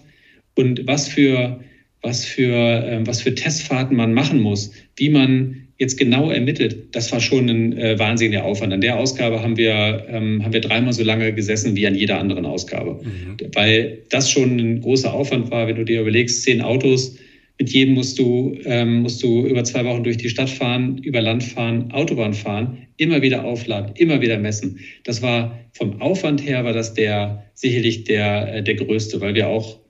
und 0.53 0.85
was 0.85 1.07
für, 1.07 1.59
was 2.03 2.23
für, 2.23 2.53
äh, 2.53 2.99
was 3.03 3.23
für 3.23 3.33
Testfahrten 3.33 3.97
man 3.97 4.13
machen 4.13 4.39
muss, 4.39 4.71
wie 4.95 5.09
man 5.09 5.62
jetzt 5.83 5.97
genau 5.97 6.31
ermittelt, 6.31 6.95
das 6.95 7.11
war 7.11 7.19
schon 7.19 7.49
ein 7.49 7.77
äh, 7.77 7.99
wahnsinniger 7.99 8.43
Aufwand. 8.45 8.73
An 8.73 8.81
der 8.81 8.97
Ausgabe 8.97 9.41
haben 9.41 9.57
wir, 9.57 10.05
ähm, 10.09 10.43
haben 10.43 10.53
wir 10.53 10.61
dreimal 10.61 10.93
so 10.93 11.03
lange 11.03 11.33
gesessen 11.33 11.75
wie 11.75 11.85
an 11.85 11.95
jeder 11.95 12.19
anderen 12.19 12.45
Ausgabe. 12.45 13.01
Mhm. 13.03 13.37
Weil 13.53 13.99
das 14.09 14.31
schon 14.31 14.57
ein 14.59 14.81
großer 14.81 15.13
Aufwand 15.13 15.51
war, 15.51 15.67
wenn 15.67 15.75
du 15.75 15.85
dir 15.85 16.01
überlegst, 16.01 16.43
zehn 16.43 16.61
Autos, 16.61 17.17
mit 17.59 17.69
jedem 17.69 17.93
musst 17.93 18.17
du, 18.17 18.57
ähm, 18.65 19.01
musst 19.03 19.21
du 19.21 19.45
über 19.45 19.63
zwei 19.63 19.85
Wochen 19.85 20.03
durch 20.03 20.17
die 20.17 20.29
Stadt 20.29 20.49
fahren, 20.49 20.97
über 21.03 21.21
Land 21.21 21.43
fahren, 21.43 21.91
Autobahn 21.91 22.33
fahren, 22.33 22.79
immer 22.97 23.21
wieder 23.21 23.45
aufladen, 23.45 23.91
immer 23.95 24.21
wieder 24.21 24.39
messen. 24.39 24.79
Das 25.03 25.21
war 25.21 25.59
vom 25.73 26.01
Aufwand 26.01 26.43
her 26.45 26.63
war 26.63 26.73
das 26.73 26.93
der 26.93 27.43
sicherlich 27.53 28.05
der, 28.05 28.55
äh, 28.55 28.63
der 28.63 28.75
größte, 28.75 29.21
weil 29.21 29.35
wir 29.35 29.47
auch 29.47 29.82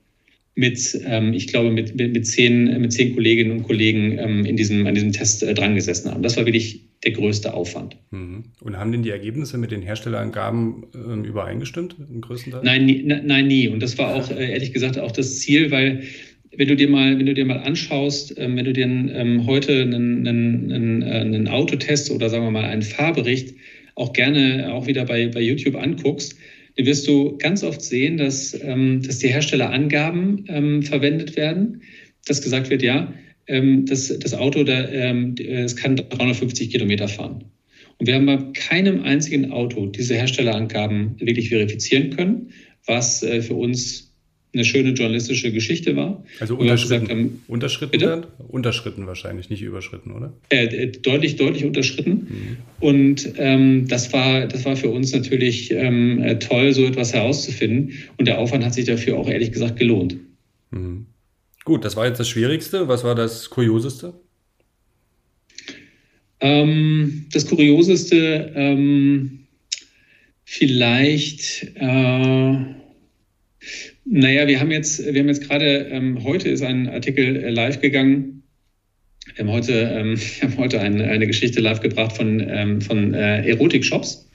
mit, 0.56 1.00
ähm, 1.04 1.32
ich 1.32 1.48
glaube, 1.48 1.70
mit, 1.70 1.96
mit, 1.96 2.12
mit, 2.12 2.26
zehn, 2.26 2.80
mit 2.80 2.92
zehn 2.92 3.14
Kolleginnen 3.14 3.50
und 3.50 3.62
Kollegen 3.64 4.18
ähm, 4.18 4.44
in 4.44 4.56
diesem, 4.56 4.86
an 4.86 4.94
diesem 4.94 5.12
Test 5.12 5.42
äh, 5.42 5.52
dran 5.52 5.74
gesessen 5.74 6.10
haben. 6.10 6.22
Das 6.22 6.36
war 6.36 6.46
wirklich 6.46 6.80
der 7.02 7.12
größte 7.12 7.52
Aufwand. 7.52 7.96
Mhm. 8.12 8.44
Und 8.60 8.78
haben 8.78 8.92
denn 8.92 9.02
die 9.02 9.10
Ergebnisse 9.10 9.58
mit 9.58 9.72
den 9.72 9.82
Herstellerangaben 9.82 10.86
ähm, 10.94 11.24
übereingestimmt 11.24 11.96
im 11.98 12.20
größten 12.20 12.52
Teil? 12.52 12.60
Nein, 12.62 12.86
nie, 12.86 13.02
nein, 13.02 13.46
nie. 13.46 13.68
Und 13.68 13.82
das 13.82 13.98
war 13.98 14.14
auch 14.14 14.30
äh, 14.30 14.52
ehrlich 14.52 14.72
gesagt 14.72 14.98
auch 14.98 15.12
das 15.12 15.40
Ziel, 15.40 15.70
weil 15.70 16.04
wenn 16.56 16.68
du 16.68 16.76
dir 16.76 16.88
mal, 16.88 17.18
wenn 17.18 17.26
du 17.26 17.34
dir 17.34 17.44
mal 17.44 17.58
anschaust, 17.58 18.34
ähm, 18.38 18.56
wenn 18.56 18.64
du 18.64 18.72
dir 18.72 18.86
ähm, 18.86 19.46
heute 19.46 19.82
einen, 19.82 20.26
einen, 20.26 20.72
einen, 20.72 21.02
äh, 21.02 21.06
einen 21.06 21.48
Autotest 21.48 22.12
oder 22.12 22.30
sagen 22.30 22.44
wir 22.44 22.52
mal 22.52 22.64
einen 22.64 22.82
Fahrbericht 22.82 23.54
auch 23.96 24.12
gerne 24.12 24.72
auch 24.72 24.86
wieder 24.86 25.04
bei, 25.04 25.28
bei 25.28 25.40
YouTube 25.40 25.76
anguckst, 25.76 26.36
dann 26.76 26.86
wirst 26.86 27.06
du 27.06 27.36
ganz 27.38 27.62
oft 27.62 27.80
sehen, 27.82 28.16
dass, 28.16 28.58
ähm, 28.62 29.02
dass 29.02 29.18
die 29.18 29.28
Herstellerangaben 29.28 30.44
ähm, 30.48 30.82
verwendet 30.82 31.36
werden, 31.36 31.82
dass 32.26 32.42
gesagt 32.42 32.70
wird, 32.70 32.82
ja, 32.82 33.12
ähm, 33.46 33.86
das, 33.86 34.16
das 34.18 34.34
Auto, 34.34 34.64
da, 34.64 34.88
ähm, 34.88 35.34
es 35.38 35.76
kann 35.76 35.96
350 35.96 36.70
Kilometer 36.70 37.08
fahren. 37.08 37.44
Und 37.98 38.06
wir 38.06 38.14
haben 38.14 38.26
bei 38.26 38.38
keinem 38.54 39.02
einzigen 39.02 39.52
Auto 39.52 39.86
diese 39.86 40.14
Herstellerangaben 40.14 41.20
wirklich 41.20 41.48
verifizieren 41.50 42.10
können, 42.10 42.50
was 42.86 43.22
äh, 43.22 43.40
für 43.40 43.54
uns 43.54 44.03
eine 44.54 44.64
schöne 44.64 44.90
journalistische 44.90 45.52
Geschichte 45.52 45.96
war. 45.96 46.24
Also 46.40 46.56
unterschritten, 46.56 47.08
haben, 47.08 47.42
unterschritten, 47.48 48.00
dann? 48.00 48.26
unterschritten 48.48 49.06
wahrscheinlich, 49.06 49.50
nicht 49.50 49.62
überschritten, 49.62 50.12
oder? 50.12 50.32
Äh, 50.48 50.64
äh, 50.66 50.86
deutlich, 50.86 51.36
deutlich 51.36 51.64
unterschritten. 51.64 52.10
Mhm. 52.10 52.56
Und 52.80 53.32
ähm, 53.36 53.88
das, 53.88 54.12
war, 54.12 54.46
das 54.46 54.64
war 54.64 54.76
für 54.76 54.90
uns 54.90 55.12
natürlich 55.12 55.70
ähm, 55.72 56.22
äh, 56.22 56.38
toll, 56.38 56.72
so 56.72 56.84
etwas 56.84 57.12
herauszufinden. 57.12 57.92
Und 58.16 58.26
der 58.26 58.38
Aufwand 58.38 58.64
hat 58.64 58.74
sich 58.74 58.86
dafür 58.86 59.18
auch 59.18 59.28
ehrlich 59.28 59.52
gesagt 59.52 59.78
gelohnt. 59.78 60.16
Mhm. 60.70 61.06
Gut, 61.64 61.84
das 61.84 61.96
war 61.96 62.06
jetzt 62.06 62.20
das 62.20 62.28
Schwierigste. 62.28 62.88
Was 62.88 63.04
war 63.04 63.14
das 63.14 63.50
Kurioseste? 63.50 64.14
Ähm, 66.40 67.26
das 67.32 67.46
Kurioseste, 67.46 68.52
ähm, 68.54 69.46
vielleicht, 70.44 71.72
äh, 71.74 72.56
naja, 74.04 74.46
wir 74.46 74.60
haben 74.60 74.70
jetzt, 74.70 75.04
wir 75.04 75.20
haben 75.20 75.28
jetzt 75.28 75.48
gerade, 75.48 75.88
ähm, 75.90 76.22
heute 76.24 76.48
ist 76.48 76.62
ein 76.62 76.88
Artikel 76.88 77.36
äh, 77.36 77.50
live 77.50 77.80
gegangen. 77.80 78.42
Wir 79.34 79.44
haben 79.44 79.52
heute, 79.52 79.72
ähm, 79.72 80.16
wir 80.40 80.48
haben 80.48 80.58
heute 80.58 80.80
ein, 80.80 81.00
eine 81.00 81.26
Geschichte 81.26 81.60
live 81.60 81.80
gebracht 81.80 82.16
von, 82.16 82.40
ähm, 82.40 82.80
von 82.80 83.14
äh, 83.14 83.48
Erotik-Shops. 83.48 84.28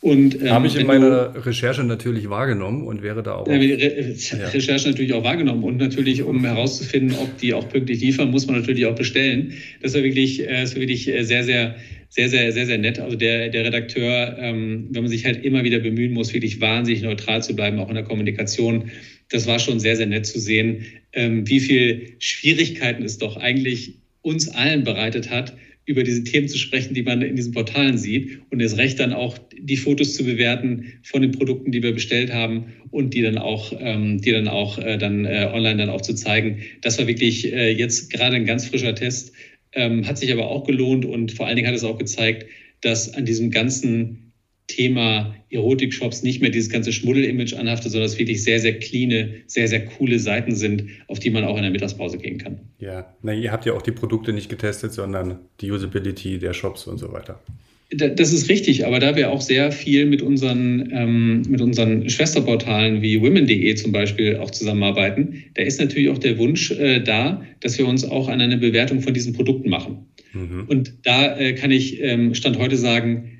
Und, 0.00 0.40
ähm, 0.40 0.50
Habe 0.50 0.66
ich 0.68 0.76
in 0.76 0.86
meiner 0.86 1.30
du, 1.30 1.46
Recherche 1.46 1.82
natürlich 1.82 2.30
wahrgenommen 2.30 2.86
und 2.86 3.02
wäre 3.02 3.22
da 3.22 3.34
auch. 3.34 3.48
Ja, 3.48 3.58
die 3.58 3.72
Re 3.72 4.14
ja. 4.14 4.48
Recherche 4.48 4.88
natürlich 4.88 5.12
auch 5.14 5.24
wahrgenommen 5.24 5.64
und 5.64 5.78
natürlich, 5.78 6.22
um 6.22 6.44
herauszufinden, 6.44 7.16
ob 7.18 7.38
die 7.38 7.54
auch 7.54 7.68
pünktlich 7.68 8.00
liefern, 8.00 8.30
muss 8.30 8.46
man 8.46 8.60
natürlich 8.60 8.86
auch 8.86 8.94
bestellen. 8.94 9.54
Das 9.82 9.94
war 9.94 10.02
wirklich, 10.02 10.40
äh, 10.46 10.60
das 10.60 10.74
war 10.74 10.82
wirklich 10.82 11.08
äh, 11.08 11.24
sehr, 11.24 11.44
sehr, 11.44 11.74
sehr, 12.08 12.28
sehr, 12.28 12.52
sehr, 12.52 12.66
sehr 12.66 12.78
nett. 12.78 12.98
Also 12.98 13.16
der, 13.16 13.48
der 13.48 13.64
Redakteur, 13.64 14.36
ähm, 14.38 14.88
wenn 14.90 15.02
man 15.02 15.10
sich 15.10 15.24
halt 15.24 15.44
immer 15.44 15.64
wieder 15.64 15.78
bemühen 15.78 16.12
muss, 16.12 16.32
wirklich 16.32 16.60
wahnsinnig 16.60 17.02
neutral 17.02 17.42
zu 17.42 17.54
bleiben, 17.54 17.78
auch 17.78 17.88
in 17.88 17.94
der 17.94 18.04
Kommunikation, 18.04 18.90
das 19.30 19.46
war 19.46 19.58
schon 19.58 19.80
sehr, 19.80 19.96
sehr 19.96 20.06
nett 20.06 20.26
zu 20.26 20.38
sehen, 20.38 20.84
ähm, 21.12 21.48
wie 21.48 21.60
viel 21.60 22.14
Schwierigkeiten 22.18 23.02
es 23.02 23.18
doch 23.18 23.36
eigentlich 23.36 23.94
uns 24.22 24.48
allen 24.48 24.84
bereitet 24.84 25.30
hat, 25.30 25.56
über 25.86 26.02
diese 26.02 26.24
Themen 26.24 26.48
zu 26.48 26.58
sprechen, 26.58 26.94
die 26.94 27.04
man 27.04 27.22
in 27.22 27.36
diesen 27.36 27.52
Portalen 27.52 27.96
sieht 27.96 28.40
und 28.50 28.60
das 28.60 28.76
Recht 28.76 28.98
dann 28.98 29.12
auch 29.12 29.38
die 29.56 29.76
Fotos 29.76 30.14
zu 30.14 30.24
bewerten 30.24 30.92
von 31.04 31.22
den 31.22 31.30
Produkten, 31.30 31.70
die 31.70 31.82
wir 31.82 31.92
bestellt 31.92 32.32
haben 32.32 32.72
und 32.90 33.14
die 33.14 33.22
dann 33.22 33.38
auch, 33.38 33.72
ähm, 33.78 34.20
die 34.20 34.32
dann 34.32 34.48
auch 34.48 34.78
äh, 34.78 34.98
dann 34.98 35.24
äh, 35.24 35.48
online 35.52 35.76
dann 35.76 35.90
auch 35.90 36.00
zu 36.00 36.14
zeigen. 36.14 36.58
Das 36.80 36.98
war 36.98 37.06
wirklich 37.06 37.52
äh, 37.52 37.70
jetzt 37.70 38.12
gerade 38.12 38.34
ein 38.34 38.46
ganz 38.46 38.66
frischer 38.66 38.96
Test, 38.96 39.32
ähm, 39.76 40.06
hat 40.06 40.18
sich 40.18 40.32
aber 40.32 40.48
auch 40.48 40.64
gelohnt 40.64 41.04
und 41.04 41.30
vor 41.30 41.46
allen 41.46 41.54
Dingen 41.54 41.68
hat 41.68 41.74
es 41.74 41.84
auch 41.84 41.98
gezeigt, 41.98 42.46
dass 42.80 43.14
an 43.14 43.24
diesem 43.24 43.50
ganzen 43.50 44.32
Thema 44.66 45.36
Erotik-Shops 45.50 46.24
nicht 46.24 46.40
mehr 46.40 46.50
dieses 46.50 46.70
ganze 46.70 46.92
Schmuddel-Image 46.92 47.54
anhaftet, 47.54 47.92
sondern 47.92 48.06
es 48.06 48.18
wirklich 48.18 48.42
sehr, 48.42 48.58
sehr 48.58 48.78
cleane, 48.78 49.42
sehr, 49.46 49.68
sehr 49.68 49.84
coole 49.84 50.18
Seiten 50.18 50.56
sind, 50.56 50.88
auf 51.06 51.20
die 51.20 51.30
man 51.30 51.44
auch 51.44 51.56
in 51.56 51.62
der 51.62 51.70
Mittagspause 51.70 52.18
gehen 52.18 52.38
kann. 52.38 52.60
Ja, 52.80 53.14
na, 53.22 53.32
ihr 53.32 53.52
habt 53.52 53.64
ja 53.64 53.74
auch 53.74 53.82
die 53.82 53.92
Produkte 53.92 54.32
nicht 54.32 54.48
getestet, 54.48 54.92
sondern 54.92 55.38
die 55.60 55.70
Usability 55.70 56.38
der 56.38 56.52
Shops 56.52 56.86
und 56.86 56.98
so 56.98 57.12
weiter. 57.12 57.40
Das 57.90 58.32
ist 58.32 58.48
richtig, 58.48 58.84
aber 58.84 58.98
da 58.98 59.14
wir 59.14 59.30
auch 59.30 59.40
sehr 59.40 59.70
viel 59.70 60.06
mit 60.06 60.20
unseren, 60.20 60.90
ähm, 60.92 61.42
mit 61.48 61.60
unseren 61.60 62.10
Schwesterportalen 62.10 63.00
wie 63.00 63.20
women.de 63.20 63.74
zum 63.76 63.92
Beispiel 63.92 64.38
auch 64.38 64.50
zusammenarbeiten, 64.50 65.44
da 65.54 65.62
ist 65.62 65.78
natürlich 65.78 66.08
auch 66.08 66.18
der 66.18 66.36
Wunsch 66.38 66.72
äh, 66.72 67.00
da, 67.00 67.42
dass 67.60 67.78
wir 67.78 67.86
uns 67.86 68.04
auch 68.04 68.28
an 68.28 68.40
eine 68.40 68.56
Bewertung 68.56 69.02
von 69.02 69.14
diesen 69.14 69.34
Produkten 69.34 69.70
machen. 69.70 70.08
Mhm. 70.32 70.64
Und 70.66 70.94
da 71.04 71.38
äh, 71.38 71.52
kann 71.52 71.70
ich 71.70 72.02
ähm, 72.02 72.34
Stand 72.34 72.58
heute 72.58 72.76
sagen, 72.76 73.35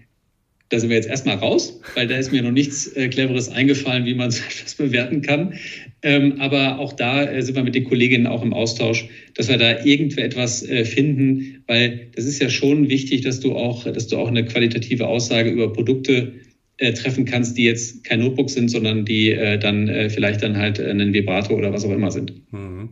da 0.69 0.81
sind 0.81 0.89
wir 0.89 0.97
jetzt 0.97 1.09
erstmal 1.09 1.37
raus, 1.37 1.81
weil 1.95 2.09
da 2.09 2.17
ist 2.17 2.33
mir 2.33 2.43
noch 2.43 2.51
nichts 2.51 2.89
äh, 2.89 3.09
Cleveres 3.09 3.49
eingefallen, 3.49 4.05
wie 4.05 4.15
man 4.15 4.31
so 4.33 4.43
etwas 4.43 4.75
bewerten 4.75 5.23
kann. 5.23 5.55
Ähm, 6.03 6.41
aber 6.41 6.79
auch 6.79 6.93
da 6.93 7.25
äh, 7.25 7.43
sind 7.43 7.55
wir 7.55 7.63
mit 7.63 7.75
den 7.75 7.85
Kolleginnen 7.85 8.27
auch 8.27 8.43
im 8.43 8.53
Austausch, 8.53 9.09
dass 9.35 9.49
wir 9.49 9.59
da 9.59 9.85
irgendwo 9.85 10.21
etwas 10.21 10.69
äh, 10.69 10.85
finden, 10.85 11.63
weil 11.67 12.09
das 12.15 12.25
ist 12.25 12.41
ja 12.41 12.49
schon 12.49 12.89
wichtig, 12.89 13.23
dass 13.23 13.41
du 13.41 13.55
auch, 13.55 13.85
dass 13.85 14.09
du 14.09 14.17
auch 14.19 14.29
eine 14.29 14.45
qualitative 14.45 15.07
Aussage 15.07 15.51
über 15.51 15.73
Produkte 15.73 16.35
äh, 16.79 16.93
treffen 16.93 17.25
kannst, 17.25 17.57
die 17.57 17.65
jetzt 17.65 18.05
kein 18.05 18.21
Notebook 18.21 18.51
sind, 18.51 18.69
sondern 18.69 19.05
die 19.05 19.31
äh, 19.31 19.59
dann 19.59 19.89
äh, 19.89 20.11
vielleicht 20.11 20.43
dann 20.43 20.57
halt 20.57 20.81
ein 20.81 21.13
Vibrator 21.13 21.57
oder 21.57 21.73
was 21.73 21.85
auch 21.85 21.93
immer 21.93 22.11
sind. 22.11 22.35
Mhm. 22.53 22.91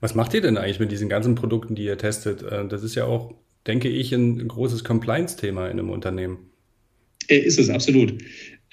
Was 0.00 0.14
macht 0.14 0.32
ihr 0.34 0.40
denn 0.40 0.56
eigentlich 0.56 0.80
mit 0.80 0.90
diesen 0.90 1.08
ganzen 1.08 1.34
Produkten, 1.34 1.74
die 1.74 1.84
ihr 1.84 1.96
testet? 1.96 2.42
Das 2.42 2.82
ist 2.82 2.96
ja 2.96 3.04
auch, 3.04 3.34
denke 3.68 3.88
ich, 3.88 4.12
ein 4.12 4.48
großes 4.48 4.82
Compliance-Thema 4.82 5.66
in 5.66 5.78
einem 5.78 5.90
Unternehmen. 5.90 6.50
Äh, 7.28 7.38
ist 7.38 7.58
es 7.58 7.70
absolut. 7.70 8.14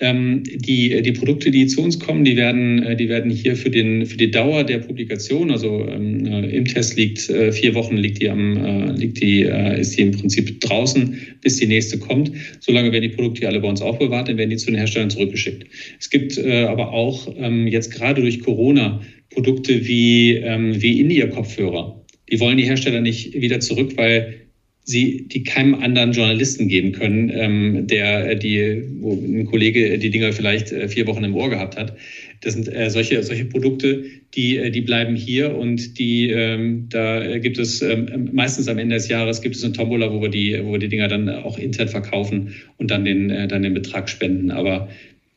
Ähm, 0.01 0.43
die, 0.45 1.01
die 1.01 1.11
Produkte, 1.11 1.51
die 1.51 1.67
zu 1.67 1.83
uns 1.83 1.99
kommen, 1.99 2.23
die 2.23 2.37
werden, 2.37 2.81
äh, 2.83 2.95
die 2.95 3.09
werden 3.09 3.29
hier 3.29 3.57
für, 3.57 3.69
den, 3.69 4.05
für 4.05 4.15
die 4.15 4.31
Dauer 4.31 4.63
der 4.63 4.79
Publikation, 4.79 5.51
also 5.51 5.85
ähm, 5.89 6.25
äh, 6.25 6.49
im 6.55 6.63
Test 6.63 6.95
liegt 6.95 7.29
äh, 7.29 7.51
vier 7.51 7.75
Wochen, 7.75 7.97
liegt 7.97 8.21
die 8.21 8.29
am, 8.29 8.55
äh, 8.55 8.91
liegt 8.93 9.21
die, 9.21 9.43
äh, 9.43 9.79
ist 9.79 9.97
die 9.97 10.03
im 10.03 10.11
Prinzip 10.11 10.61
draußen, 10.61 11.17
bis 11.41 11.57
die 11.57 11.67
nächste 11.67 11.99
kommt. 11.99 12.31
Solange 12.61 12.93
werden 12.93 13.09
die 13.09 13.15
Produkte 13.15 13.45
alle 13.45 13.59
bei 13.59 13.67
uns 13.67 13.81
aufbewahrt, 13.81 14.29
dann 14.29 14.37
werden 14.37 14.51
die 14.51 14.57
zu 14.57 14.67
den 14.67 14.75
Herstellern 14.75 15.09
zurückgeschickt. 15.09 15.65
Es 15.99 16.09
gibt 16.09 16.37
äh, 16.37 16.63
aber 16.63 16.93
auch 16.93 17.27
ähm, 17.37 17.67
jetzt 17.67 17.91
gerade 17.91 18.21
durch 18.21 18.39
Corona 18.39 19.01
Produkte 19.31 19.85
wie, 19.85 20.35
ähm, 20.35 20.81
wie 20.81 21.01
In-Ear-Kopfhörer. 21.01 22.05
Die 22.31 22.39
wollen 22.39 22.57
die 22.57 22.65
Hersteller 22.65 23.01
nicht 23.01 23.33
wieder 23.33 23.59
zurück, 23.59 23.93
weil 23.97 24.48
sie 24.89 25.27
die 25.27 25.43
keinem 25.43 25.75
anderen 25.75 26.13
Journalisten 26.13 26.67
geben 26.67 26.93
können, 26.93 27.29
ähm, 27.31 27.85
der 27.85 28.33
die, 28.33 28.83
wo 28.99 29.13
ein 29.13 29.45
Kollege 29.45 29.99
die 29.99 30.09
Dinger 30.09 30.33
vielleicht 30.33 30.71
äh, 30.71 30.87
vier 30.87 31.05
Wochen 31.05 31.23
im 31.23 31.35
Ohr 31.35 31.49
gehabt 31.49 31.77
hat. 31.77 31.95
Das 32.41 32.53
sind 32.53 32.73
äh, 32.73 32.89
solche, 32.89 33.21
solche 33.21 33.45
Produkte, 33.45 34.03
die, 34.33 34.57
äh, 34.57 34.71
die 34.71 34.81
bleiben 34.81 35.15
hier 35.15 35.55
und 35.55 35.99
die, 35.99 36.31
ähm, 36.31 36.87
da 36.89 37.37
gibt 37.37 37.59
es 37.59 37.83
ähm, 37.83 38.29
meistens 38.31 38.67
am 38.67 38.79
Ende 38.79 38.95
des 38.95 39.09
Jahres 39.09 39.41
gibt 39.41 39.55
es 39.55 39.63
eine 39.63 39.73
Tombola, 39.73 40.11
wo 40.11 40.23
wir 40.23 40.29
die, 40.29 40.59
wo 40.63 40.71
wir 40.71 40.79
die 40.79 40.89
Dinger 40.89 41.07
dann 41.07 41.29
auch 41.29 41.59
intern 41.59 41.87
verkaufen 41.87 42.55
und 42.77 42.89
dann 42.89 43.05
den, 43.05 43.29
äh, 43.29 43.47
dann 43.47 43.61
den 43.61 43.75
Betrag 43.75 44.09
spenden. 44.09 44.49
Aber 44.49 44.89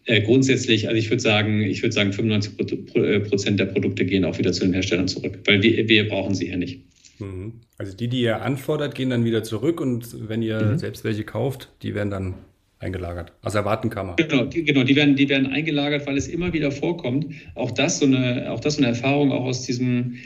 äh, 0.06 0.22
grundsätzlich, 0.22 0.88
also 0.88 0.98
ich 0.98 1.10
würde 1.10 1.22
sagen, 1.22 1.60
ich 1.60 1.82
würde 1.82 1.92
sagen, 1.92 2.14
95 2.14 2.94
äh, 2.94 3.20
Prozent 3.20 3.60
der 3.60 3.66
Produkte 3.66 4.06
gehen 4.06 4.24
auch 4.24 4.38
wieder 4.38 4.52
zu 4.52 4.64
den 4.64 4.72
Herstellern 4.72 5.08
zurück, 5.08 5.40
weil 5.44 5.62
wir, 5.62 5.88
wir 5.88 6.08
brauchen 6.08 6.34
sie 6.34 6.46
hier 6.46 6.56
nicht. 6.56 6.80
Mhm. 7.22 7.60
Also 7.78 7.96
die, 7.96 8.08
die 8.08 8.20
ihr 8.20 8.42
anfordert, 8.42 8.94
gehen 8.94 9.10
dann 9.10 9.24
wieder 9.24 9.42
zurück 9.42 9.80
und 9.80 10.28
wenn 10.28 10.42
ihr 10.42 10.60
mhm. 10.62 10.78
selbst 10.78 11.04
welche 11.04 11.24
kauft, 11.24 11.70
die 11.82 11.94
werden 11.94 12.10
dann 12.10 12.34
eingelagert. 12.78 13.32
Aus 13.42 13.54
Erwartenkammer. 13.54 14.16
Genau, 14.16 14.44
die, 14.44 14.64
genau 14.64 14.82
die, 14.82 14.96
werden, 14.96 15.14
die 15.16 15.28
werden 15.28 15.46
eingelagert, 15.46 16.06
weil 16.06 16.16
es 16.16 16.28
immer 16.28 16.52
wieder 16.52 16.72
vorkommt. 16.72 17.26
Auch 17.54 17.70
das 17.70 18.00
so 18.00 18.06
eine, 18.06 18.50
auch 18.50 18.60
das 18.60 18.74
so 18.74 18.80
eine 18.82 18.88
Erfahrung 18.88 19.32
auch 19.32 19.44
aus 19.44 19.62
diesem, 19.62 20.16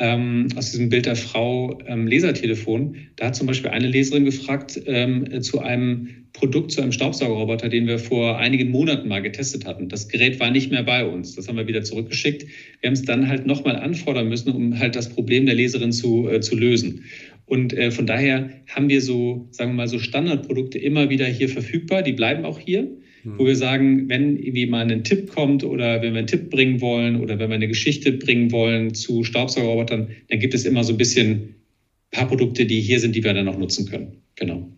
ähm, 0.00 0.48
aus 0.56 0.72
diesem 0.72 0.88
Bild 0.88 1.06
der 1.06 1.14
Frau 1.14 1.78
ähm, 1.86 2.06
Lesertelefon. 2.06 2.96
Da 3.16 3.26
hat 3.26 3.36
zum 3.36 3.46
Beispiel 3.46 3.70
eine 3.70 3.86
Leserin 3.86 4.24
gefragt 4.24 4.80
ähm, 4.86 5.42
zu 5.42 5.60
einem 5.60 6.08
Produkt, 6.32 6.72
zu 6.72 6.80
einem 6.80 6.92
Staubsaugerroboter, 6.92 7.68
den 7.68 7.86
wir 7.86 7.98
vor 7.98 8.38
einigen 8.38 8.70
Monaten 8.70 9.08
mal 9.08 9.20
getestet 9.20 9.66
hatten. 9.66 9.88
Das 9.88 10.08
Gerät 10.08 10.40
war 10.40 10.50
nicht 10.50 10.70
mehr 10.70 10.82
bei 10.82 11.04
uns. 11.06 11.36
Das 11.36 11.48
haben 11.48 11.56
wir 11.56 11.66
wieder 11.66 11.82
zurückgeschickt. 11.82 12.46
Wir 12.80 12.88
haben 12.88 12.94
es 12.94 13.02
dann 13.02 13.28
halt 13.28 13.46
nochmal 13.46 13.76
anfordern 13.76 14.28
müssen, 14.28 14.50
um 14.52 14.78
halt 14.78 14.96
das 14.96 15.10
Problem 15.10 15.44
der 15.44 15.54
Leserin 15.54 15.92
zu, 15.92 16.28
äh, 16.28 16.40
zu 16.40 16.56
lösen. 16.56 17.04
Und 17.44 17.72
äh, 17.74 17.90
von 17.90 18.06
daher 18.06 18.48
haben 18.68 18.88
wir 18.88 19.02
so, 19.02 19.48
sagen 19.50 19.72
wir 19.72 19.76
mal, 19.76 19.88
so 19.88 19.98
Standardprodukte 19.98 20.78
immer 20.78 21.10
wieder 21.10 21.26
hier 21.26 21.48
verfügbar. 21.48 22.02
Die 22.02 22.12
bleiben 22.12 22.44
auch 22.44 22.58
hier 22.58 22.88
wo 23.24 23.46
wir 23.46 23.56
sagen, 23.56 24.08
wenn 24.08 24.36
irgendwie 24.36 24.66
mal 24.66 24.90
ein 24.90 25.04
Tipp 25.04 25.32
kommt 25.34 25.64
oder 25.64 26.02
wenn 26.02 26.12
wir 26.12 26.18
einen 26.18 26.26
Tipp 26.26 26.50
bringen 26.50 26.80
wollen 26.80 27.20
oder 27.20 27.38
wenn 27.38 27.50
wir 27.50 27.54
eine 27.54 27.68
Geschichte 27.68 28.12
bringen 28.12 28.52
wollen 28.52 28.94
zu 28.94 29.24
Staubsaugerrobotern, 29.24 30.08
dann 30.28 30.38
gibt 30.38 30.54
es 30.54 30.64
immer 30.64 30.84
so 30.84 30.92
ein 30.92 30.98
bisschen 30.98 31.28
ein 31.30 31.54
paar 32.10 32.28
Produkte, 32.28 32.66
die 32.66 32.80
hier 32.80 33.00
sind, 33.00 33.14
die 33.14 33.24
wir 33.24 33.34
dann 33.34 33.48
auch 33.48 33.58
nutzen 33.58 33.88
können. 33.88 34.22
Genau. 34.36 34.70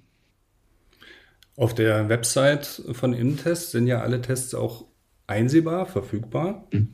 Auf 1.56 1.74
der 1.74 2.08
Website 2.08 2.82
von 2.92 3.12
Intest 3.12 3.70
sind 3.70 3.86
ja 3.86 4.00
alle 4.00 4.20
Tests 4.20 4.54
auch 4.54 4.86
einsehbar, 5.26 5.86
verfügbar. 5.86 6.66
Mhm. 6.72 6.88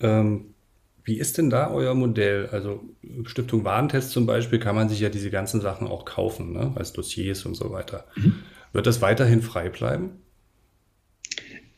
Ähm, 0.00 0.44
wie 1.04 1.18
ist 1.18 1.36
denn 1.36 1.50
da 1.50 1.70
euer 1.70 1.94
Modell? 1.94 2.46
Also 2.46 2.82
Stiftung 3.24 3.64
Warentest 3.64 4.10
zum 4.10 4.24
Beispiel 4.24 4.58
kann 4.58 4.74
man 4.74 4.88
sich 4.88 5.00
ja 5.00 5.10
diese 5.10 5.30
ganzen 5.30 5.60
Sachen 5.60 5.86
auch 5.86 6.06
kaufen, 6.06 6.52
ne? 6.52 6.72
als 6.76 6.92
Dossiers 6.92 7.44
und 7.44 7.54
so 7.54 7.70
weiter. 7.70 8.06
Mhm. 8.16 8.36
Wird 8.72 8.86
das 8.86 9.02
weiterhin 9.02 9.42
frei 9.42 9.68
bleiben? 9.68 10.10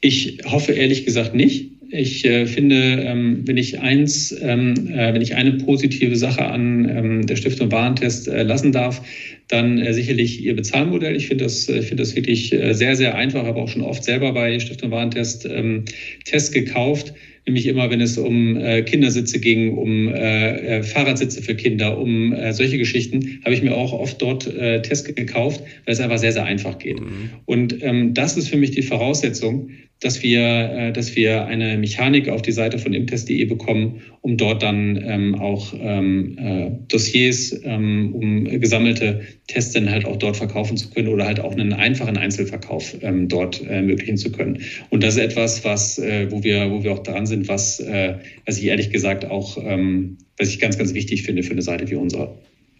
Ich 0.06 0.38
hoffe 0.44 0.70
ehrlich 0.70 1.04
gesagt 1.04 1.34
nicht. 1.34 1.72
Ich 1.90 2.24
äh, 2.24 2.46
finde, 2.46 2.76
ähm, 2.76 3.42
wenn 3.44 3.56
ich 3.56 3.80
eins, 3.80 4.32
ähm, 4.40 4.74
äh, 4.88 5.12
wenn 5.12 5.20
ich 5.20 5.34
eine 5.34 5.54
positive 5.54 6.14
Sache 6.14 6.44
an 6.44 6.88
ähm, 6.88 7.26
der 7.26 7.34
Stiftung 7.34 7.72
Warentest 7.72 8.28
äh, 8.28 8.44
lassen 8.44 8.70
darf, 8.70 9.02
dann 9.48 9.78
äh, 9.78 9.92
sicherlich 9.92 10.44
ihr 10.44 10.54
Bezahlmodell. 10.54 11.16
Ich 11.16 11.26
finde 11.26 11.42
das, 11.42 11.68
äh, 11.68 11.82
finde 11.82 12.04
das 12.04 12.14
wirklich 12.14 12.52
äh, 12.52 12.72
sehr, 12.72 12.94
sehr 12.94 13.16
einfach. 13.16 13.46
Habe 13.46 13.60
auch 13.60 13.68
schon 13.68 13.82
oft 13.82 14.04
selber 14.04 14.32
bei 14.32 14.60
Stiftung 14.60 14.92
Warentest 14.92 15.44
ähm, 15.50 15.86
Tests 16.24 16.52
gekauft 16.52 17.12
nämlich 17.46 17.66
immer, 17.66 17.90
wenn 17.90 18.00
es 18.00 18.18
um 18.18 18.56
äh, 18.56 18.82
Kindersitze 18.82 19.38
ging, 19.38 19.76
um 19.76 20.08
äh, 20.08 20.82
Fahrradsitze 20.82 21.42
für 21.42 21.54
Kinder, 21.54 21.98
um 21.98 22.32
äh, 22.32 22.52
solche 22.52 22.76
Geschichten, 22.76 23.40
habe 23.44 23.54
ich 23.54 23.62
mir 23.62 23.74
auch 23.74 23.92
oft 23.92 24.20
dort 24.20 24.46
äh, 24.46 24.82
Tests 24.82 25.04
gekauft, 25.14 25.62
weil 25.84 25.94
es 25.94 26.00
einfach 26.00 26.18
sehr, 26.18 26.32
sehr 26.32 26.44
einfach 26.44 26.78
geht. 26.78 27.00
Mhm. 27.00 27.30
Und 27.44 27.82
ähm, 27.82 28.14
das 28.14 28.36
ist 28.36 28.48
für 28.48 28.56
mich 28.56 28.72
die 28.72 28.82
Voraussetzung, 28.82 29.70
dass 30.00 30.22
wir, 30.22 30.42
äh, 30.42 30.92
dass 30.92 31.16
wir 31.16 31.46
eine 31.46 31.78
Mechanik 31.78 32.28
auf 32.28 32.42
die 32.42 32.52
Seite 32.52 32.78
von 32.78 32.92
imtest.de 32.92 33.44
bekommen, 33.46 34.02
um 34.20 34.36
dort 34.36 34.62
dann 34.62 34.96
ähm, 35.02 35.34
auch 35.36 35.72
ähm, 35.78 36.36
äh, 36.38 36.70
Dossiers, 36.88 37.58
ähm, 37.64 38.14
um 38.14 38.44
gesammelte 38.60 39.22
Tests 39.46 39.72
dann 39.72 39.90
halt 39.90 40.04
auch 40.04 40.16
dort 40.16 40.36
verkaufen 40.36 40.76
zu 40.76 40.90
können 40.90 41.08
oder 41.08 41.26
halt 41.26 41.40
auch 41.40 41.52
einen 41.52 41.72
einfachen 41.72 42.18
Einzelverkauf 42.18 42.94
ähm, 43.00 43.28
dort 43.28 43.62
äh, 43.62 43.76
ermöglichen 43.76 44.18
zu 44.18 44.30
können. 44.32 44.62
Und 44.90 45.02
das 45.02 45.16
ist 45.16 45.22
etwas, 45.22 45.64
was, 45.64 45.98
äh, 45.98 46.30
wo 46.30 46.42
wir, 46.44 46.70
wo 46.70 46.84
wir 46.84 46.92
auch 46.92 47.02
dran 47.02 47.26
sind, 47.26 47.48
was, 47.48 47.80
äh, 47.80 48.16
was 48.44 48.58
ich 48.58 48.64
ehrlich 48.64 48.90
gesagt 48.90 49.24
auch, 49.24 49.56
ähm, 49.58 50.18
was 50.36 50.48
ich 50.50 50.58
ganz, 50.58 50.76
ganz 50.76 50.92
wichtig 50.92 51.22
finde 51.22 51.42
für 51.42 51.52
eine 51.52 51.62
Seite 51.62 51.88
wie 51.90 51.94
unsere. 51.94 52.36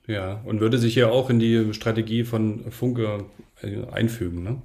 Ja, 0.07 0.43
und 0.45 0.61
würde 0.61 0.79
sich 0.79 0.95
ja 0.95 1.09
auch 1.09 1.31
in 1.31 1.39
die 1.39 1.73
Strategie 1.73 2.25
von 2.25 2.71
Funke 2.71 3.25
einfügen, 3.91 4.43
ne? 4.43 4.63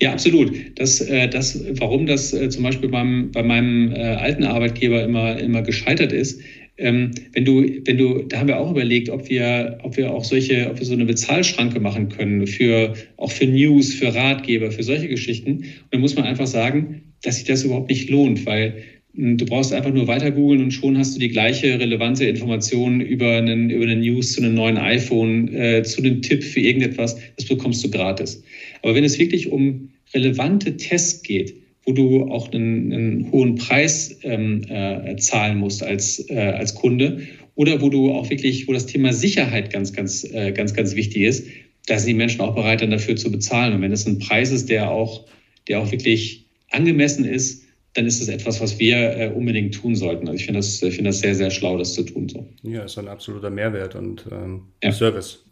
Ja, 0.00 0.12
absolut. 0.12 0.52
Das, 0.76 1.00
äh, 1.00 1.28
das, 1.28 1.60
warum 1.78 2.06
das 2.06 2.32
äh, 2.32 2.48
zum 2.48 2.62
Beispiel 2.62 2.88
beim, 2.88 3.30
bei 3.32 3.42
meinem 3.42 3.92
äh, 3.92 3.98
alten 3.98 4.44
Arbeitgeber 4.44 5.02
immer, 5.02 5.38
immer 5.38 5.62
gescheitert 5.62 6.12
ist, 6.12 6.40
ähm, 6.78 7.10
wenn 7.32 7.44
du, 7.44 7.64
wenn 7.84 7.98
du, 7.98 8.22
da 8.22 8.38
haben 8.38 8.48
wir 8.48 8.58
auch 8.58 8.70
überlegt, 8.70 9.10
ob 9.10 9.28
wir, 9.28 9.78
ob 9.82 9.96
wir 9.96 10.10
auch 10.10 10.24
solche, 10.24 10.70
ob 10.70 10.78
wir 10.78 10.86
so 10.86 10.94
eine 10.94 11.04
Bezahlschranke 11.04 11.80
machen 11.80 12.08
können 12.08 12.46
für, 12.46 12.94
auch 13.18 13.30
für 13.30 13.46
News, 13.46 13.92
für 13.94 14.14
Ratgeber, 14.14 14.70
für 14.70 14.82
solche 14.82 15.08
Geschichten. 15.08 15.50
Und 15.58 15.66
dann 15.90 16.00
muss 16.00 16.16
man 16.16 16.24
einfach 16.24 16.46
sagen, 16.46 17.02
dass 17.22 17.36
sich 17.36 17.44
das 17.44 17.64
überhaupt 17.64 17.90
nicht 17.90 18.08
lohnt, 18.08 18.46
weil 18.46 18.82
hm, 19.14 19.36
Du 19.36 19.44
brauchst 19.44 19.72
einfach 19.72 19.92
nur 19.92 20.08
weiter 20.08 20.30
googeln 20.30 20.62
und 20.62 20.70
schon 20.72 20.96
hast 20.96 21.14
du 21.14 21.20
die 21.20 21.28
gleiche 21.28 21.78
relevante 21.78 22.24
Information 22.24 23.00
über 23.00 23.36
einen, 23.36 23.68
über 23.68 23.84
eine 23.84 23.96
News 23.96 24.32
zu 24.32 24.42
einem 24.42 24.54
neuen 24.54 24.78
iPhone, 24.78 25.54
äh, 25.54 25.82
zu 25.82 26.02
einem 26.02 26.22
Tipp 26.22 26.42
für 26.42 26.60
irgendetwas. 26.60 27.16
Das 27.36 27.46
bekommst 27.46 27.84
du 27.84 27.90
gratis. 27.90 28.42
Aber 28.82 28.94
wenn 28.94 29.04
es 29.04 29.18
wirklich 29.18 29.50
um 29.50 29.90
relevante 30.14 30.76
Tests 30.76 31.22
geht, 31.22 31.54
wo 31.84 31.92
du 31.92 32.28
auch 32.30 32.52
einen, 32.52 32.92
einen 32.92 33.32
hohen 33.32 33.56
Preis 33.56 34.18
ähm, 34.22 34.62
äh, 34.68 35.16
zahlen 35.16 35.58
musst 35.58 35.82
als, 35.82 36.28
äh, 36.30 36.36
als 36.36 36.74
Kunde 36.74 37.22
oder 37.54 37.80
wo 37.80 37.88
du 37.88 38.12
auch 38.12 38.30
wirklich, 38.30 38.68
wo 38.68 38.72
das 38.72 38.86
Thema 38.86 39.12
Sicherheit 39.12 39.72
ganz, 39.72 39.92
ganz, 39.92 40.24
äh, 40.24 40.52
ganz, 40.52 40.74
ganz 40.74 40.94
wichtig 40.94 41.22
ist, 41.22 41.46
da 41.86 41.98
sind 41.98 42.08
die 42.08 42.14
Menschen 42.14 42.40
auch 42.40 42.54
bereit, 42.54 42.80
dann 42.80 42.90
dafür 42.90 43.16
zu 43.16 43.32
bezahlen. 43.32 43.74
Und 43.74 43.82
wenn 43.82 43.92
es 43.92 44.06
ein 44.06 44.20
Preis 44.20 44.52
ist, 44.52 44.68
der 44.68 44.90
auch, 44.90 45.26
der 45.66 45.80
auch 45.80 45.90
wirklich 45.90 46.46
angemessen 46.70 47.24
ist, 47.24 47.64
dann 47.94 48.06
ist 48.06 48.20
das 48.20 48.28
etwas, 48.28 48.60
was 48.60 48.78
wir 48.78 48.96
äh, 48.96 49.32
unbedingt 49.34 49.74
tun 49.74 49.94
sollten. 49.96 50.28
Also 50.28 50.38
ich 50.38 50.46
finde 50.46 50.60
das, 50.60 50.78
find 50.78 51.06
das 51.06 51.18
sehr, 51.18 51.34
sehr 51.34 51.50
schlau, 51.50 51.76
das 51.76 51.92
zu 51.94 52.04
tun. 52.04 52.28
So. 52.28 52.48
Ja, 52.62 52.84
ist 52.84 52.96
ein 52.96 53.08
absoluter 53.08 53.50
Mehrwert 53.50 53.96
und 53.96 54.26
ähm, 54.30 54.62
ja. 54.82 54.92
Service. 54.92 55.44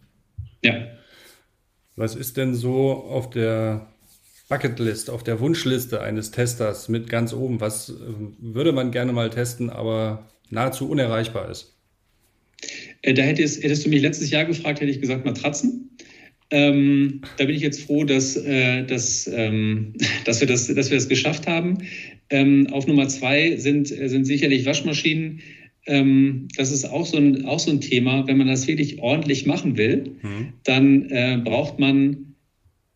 Ja. 0.64 0.86
Was 2.00 2.16
ist 2.16 2.38
denn 2.38 2.54
so 2.54 2.92
auf 2.92 3.28
der 3.28 3.86
Bucketlist, 4.48 5.10
auf 5.10 5.22
der 5.22 5.38
Wunschliste 5.38 6.00
eines 6.00 6.30
Testers 6.30 6.88
mit 6.88 7.10
ganz 7.10 7.34
oben? 7.34 7.60
Was 7.60 7.90
ähm, 7.90 8.38
würde 8.40 8.72
man 8.72 8.90
gerne 8.90 9.12
mal 9.12 9.28
testen, 9.28 9.68
aber 9.68 10.26
nahezu 10.48 10.88
unerreichbar 10.88 11.50
ist? 11.50 11.76
Äh, 13.02 13.12
da 13.12 13.20
hättest, 13.20 13.62
hättest 13.62 13.84
du 13.84 13.90
mich 13.90 14.00
letztes 14.00 14.30
Jahr 14.30 14.46
gefragt, 14.46 14.80
hätte 14.80 14.90
ich 14.90 15.02
gesagt 15.02 15.26
Matratzen. 15.26 15.90
Ähm, 16.48 17.20
da 17.36 17.44
bin 17.44 17.54
ich 17.54 17.60
jetzt 17.60 17.82
froh, 17.82 18.04
dass, 18.04 18.34
äh, 18.34 18.82
dass, 18.86 19.26
ähm, 19.30 19.92
dass, 20.24 20.40
wir 20.40 20.48
das, 20.48 20.68
dass 20.68 20.90
wir 20.90 20.96
das 20.96 21.08
geschafft 21.08 21.46
haben. 21.46 21.86
Ähm, 22.30 22.68
auf 22.72 22.86
Nummer 22.86 23.08
zwei 23.08 23.56
sind, 23.56 23.88
sind 23.88 24.24
sicherlich 24.24 24.64
Waschmaschinen. 24.64 25.40
Ähm, 25.86 26.48
das 26.56 26.72
ist 26.72 26.84
auch 26.84 27.06
so, 27.06 27.16
ein, 27.16 27.44
auch 27.46 27.58
so 27.58 27.70
ein 27.70 27.80
Thema. 27.80 28.26
Wenn 28.26 28.38
man 28.38 28.46
das 28.46 28.66
wirklich 28.66 29.00
ordentlich 29.00 29.46
machen 29.46 29.76
will, 29.76 30.16
mhm. 30.22 30.52
dann 30.64 31.10
äh, 31.10 31.40
braucht 31.42 31.78
man 31.78 32.34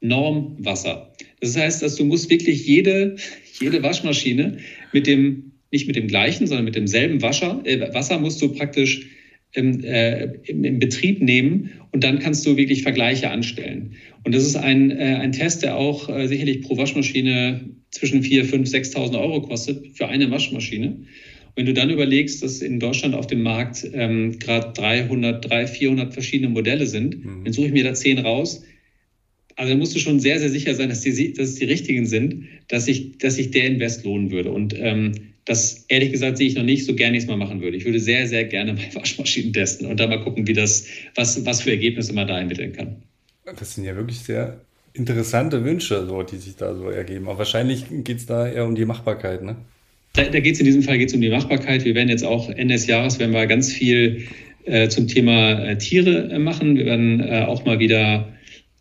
Normwasser. 0.01 1.13
Das 1.41 1.57
heißt, 1.57 1.83
dass 1.83 1.97
du 1.97 2.05
musst 2.05 2.31
wirklich 2.31 2.67
jede, 2.67 3.17
jede 3.59 3.83
Waschmaschine 3.83 4.59
mit 4.93 5.07
dem, 5.07 5.53
nicht 5.73 5.87
mit 5.87 5.97
dem 5.97 6.09
gleichen, 6.09 6.47
sondern 6.47 6.67
mit 6.67 6.75
demselben 6.75 7.23
Wasser, 7.23 7.63
äh, 7.65 7.93
Wasser 7.95 8.19
musst 8.19 8.41
du 8.43 8.53
praktisch 8.53 9.07
im, 9.55 9.83
äh, 9.83 10.25
im, 10.45 10.65
im, 10.65 10.79
Betrieb 10.79 11.23
nehmen 11.23 11.71
und 11.93 12.05
dann 12.05 12.19
kannst 12.19 12.45
du 12.45 12.57
wirklich 12.57 12.83
Vergleiche 12.83 13.31
anstellen. 13.31 13.95
Und 14.25 14.35
das 14.35 14.45
ist 14.45 14.57
ein, 14.57 14.91
äh, 14.91 15.19
ein 15.21 15.33
Test, 15.33 15.63
der 15.63 15.77
auch 15.77 16.09
äh, 16.09 16.27
sicherlich 16.27 16.63
pro 16.63 16.77
Waschmaschine 16.77 17.71
zwischen 17.91 18.23
4.000, 18.23 18.69
5.000, 18.69 18.95
6.000 18.95 19.21
Euro 19.21 19.43
kostet 19.43 19.97
für 19.97 20.09
eine 20.09 20.31
Waschmaschine. 20.31 21.05
Wenn 21.57 21.67
du 21.67 21.73
dann 21.73 21.91
überlegst, 21.91 22.43
dass 22.43 22.61
in 22.61 22.81
Deutschland 22.81 23.15
auf 23.15 23.27
dem 23.27 23.43
Markt 23.43 23.89
ähm, 23.93 24.39
gerade 24.39 24.73
300, 24.73 25.49
300, 25.49 25.71
400 25.71 26.13
verschiedene 26.13 26.51
Modelle 26.51 26.87
sind, 26.87 27.25
mhm. 27.25 27.45
dann 27.45 27.53
suche 27.53 27.67
ich 27.67 27.73
mir 27.73 27.85
da 27.85 27.95
10 27.95 28.19
raus. 28.19 28.63
Also 29.57 29.71
dann 29.71 29.79
musst 29.79 29.95
du 29.95 30.01
schon 30.01 30.19
sehr, 30.19 30.41
sehr 30.41 30.49
sicher 30.49 30.75
sein, 30.75 30.89
dass, 30.89 31.03
die, 31.03 31.33
dass 31.33 31.51
es 31.51 31.55
die 31.57 31.65
richtigen 31.65 32.07
sind, 32.07 32.47
dass 32.69 32.87
sich 32.87 33.19
dass 33.19 33.37
sich 33.37 33.53
der 33.53 33.67
Invest 33.67 34.05
lohnen 34.05 34.33
würde. 34.33 34.51
Und 34.51 34.75
ähm, 34.77 35.13
das 35.45 35.85
ehrlich 35.89 36.11
gesagt 36.11 36.39
sehe 36.39 36.49
ich 36.49 36.57
noch 36.57 36.65
nicht, 36.65 36.85
so 36.87 36.95
gerne 36.95 37.17
ich 37.17 37.25
es 37.25 37.29
mal 37.29 37.37
machen 37.37 37.61
würde. 37.61 37.77
Ich 37.77 37.85
würde 37.85 38.01
sehr, 38.01 38.27
sehr 38.27 38.45
gerne 38.45 38.73
mal 38.73 38.83
Waschmaschinen 38.95 39.53
testen 39.53 39.87
und 39.87 40.01
dann 40.01 40.11
mal 40.11 40.21
gucken, 40.21 40.47
wie 40.49 40.55
das, 40.55 40.87
was, 41.15 41.45
was 41.47 41.63
für 41.63 41.71
Ergebnisse 41.71 42.13
man 42.13 42.27
da 42.27 42.39
ermitteln 42.39 42.73
kann. 42.73 43.03
Das 43.45 43.75
sind 43.75 43.85
ja 43.85 43.95
wirklich 43.95 44.19
sehr 44.19 44.61
interessante 44.95 45.65
Wünsche, 45.65 46.07
so, 46.07 46.23
die 46.23 46.39
sich 46.39 46.57
da 46.57 46.75
so 46.75 46.89
ergeben. 46.89 47.29
Aber 47.29 47.39
wahrscheinlich 47.39 47.85
geht 47.91 48.19
es 48.19 48.27
da 48.27 48.49
eher 48.49 48.65
um 48.65 48.75
die 48.75 48.87
Machbarkeit, 48.87 49.43
ne? 49.43 49.57
Da, 50.15 50.23
da 50.25 50.41
geht 50.41 50.55
es 50.55 50.61
in 50.61 50.67
diesem 50.67 50.83
Fall 50.83 50.99
geht's 50.99 51.13
um 51.13 51.21
die 51.21 51.29
Machbarkeit. 51.29 51.85
Wir 51.85 51.95
werden 51.95 52.09
jetzt 52.09 52.25
auch 52.25 52.49
Ende 52.49 52.75
des 52.75 52.87
Jahres 52.87 53.19
werden 53.19 53.33
wir 53.33 53.47
ganz 53.47 53.73
viel 53.73 54.25
äh, 54.65 54.89
zum 54.89 55.09
Thema 55.09 55.61
äh, 55.65 55.77
Tiere 55.77 56.31
äh, 56.31 56.39
machen. 56.39 56.77
Wir 56.77 56.87
werden 56.87 57.21
äh, 57.21 57.45
auch 57.47 57.65
mal 57.65 57.81
wieder 57.81 58.33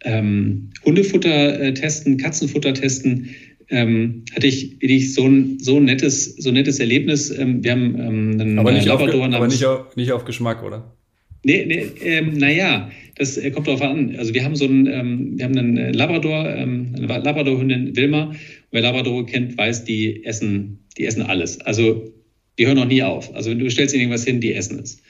ähm, 0.03 0.69
Hundefutter 0.85 1.59
äh, 1.59 1.73
testen, 1.73 2.17
Katzenfutter 2.17 2.73
testen. 2.75 3.29
Ähm, 3.69 4.23
hatte 4.35 4.45
ich 4.45 4.79
wirklich 4.79 5.15
so 5.15 5.25
ein, 5.25 5.57
so 5.59 5.77
ein 5.77 5.85
nettes, 5.85 6.35
so 6.35 6.51
nettes 6.51 6.79
Erlebnis. 6.79 7.31
Ähm, 7.31 7.63
wir 7.63 7.71
haben 7.71 7.95
ähm, 7.99 8.39
einen 8.39 8.59
aber 8.59 8.71
nicht 8.71 8.85
Labrador. 8.85 9.27
Auf, 9.27 9.33
aber 9.33 9.47
nicht 9.47 9.65
auf, 9.65 9.95
nicht 9.95 10.11
auf 10.11 10.25
Geschmack, 10.25 10.61
oder? 10.63 10.95
Nee, 11.43 11.65
nee 11.65 11.87
ähm, 12.03 12.37
naja, 12.37 12.91
das 13.15 13.37
äh, 13.37 13.49
kommt 13.49 13.67
darauf 13.67 13.81
an. 13.81 14.15
Also 14.17 14.35
wir 14.35 14.43
haben 14.43 14.55
so 14.55 14.65
einen, 14.65 14.85
ähm, 14.85 15.33
wir 15.37 15.45
haben 15.45 15.57
einen 15.57 15.93
Labrador, 15.93 16.47
ähm, 16.47 16.93
eine 16.95 17.07
Labradorhündin 17.07 17.95
Wilma. 17.95 18.33
Wer 18.73 18.81
Labrador 18.81 19.25
kennt, 19.25 19.55
weiß, 19.55 19.85
die 19.85 20.25
essen 20.25 20.79
die 20.97 21.05
essen 21.05 21.21
alles. 21.21 21.61
Also 21.61 22.11
die 22.57 22.67
hören 22.67 22.77
noch 22.77 22.87
nie 22.87 23.03
auf. 23.03 23.33
Also 23.35 23.51
wenn 23.51 23.59
du 23.59 23.69
stellst 23.69 23.93
ihnen 23.93 24.01
irgendwas 24.01 24.25
hin, 24.25 24.41
die 24.41 24.53
essen 24.53 24.79
es. 24.79 25.01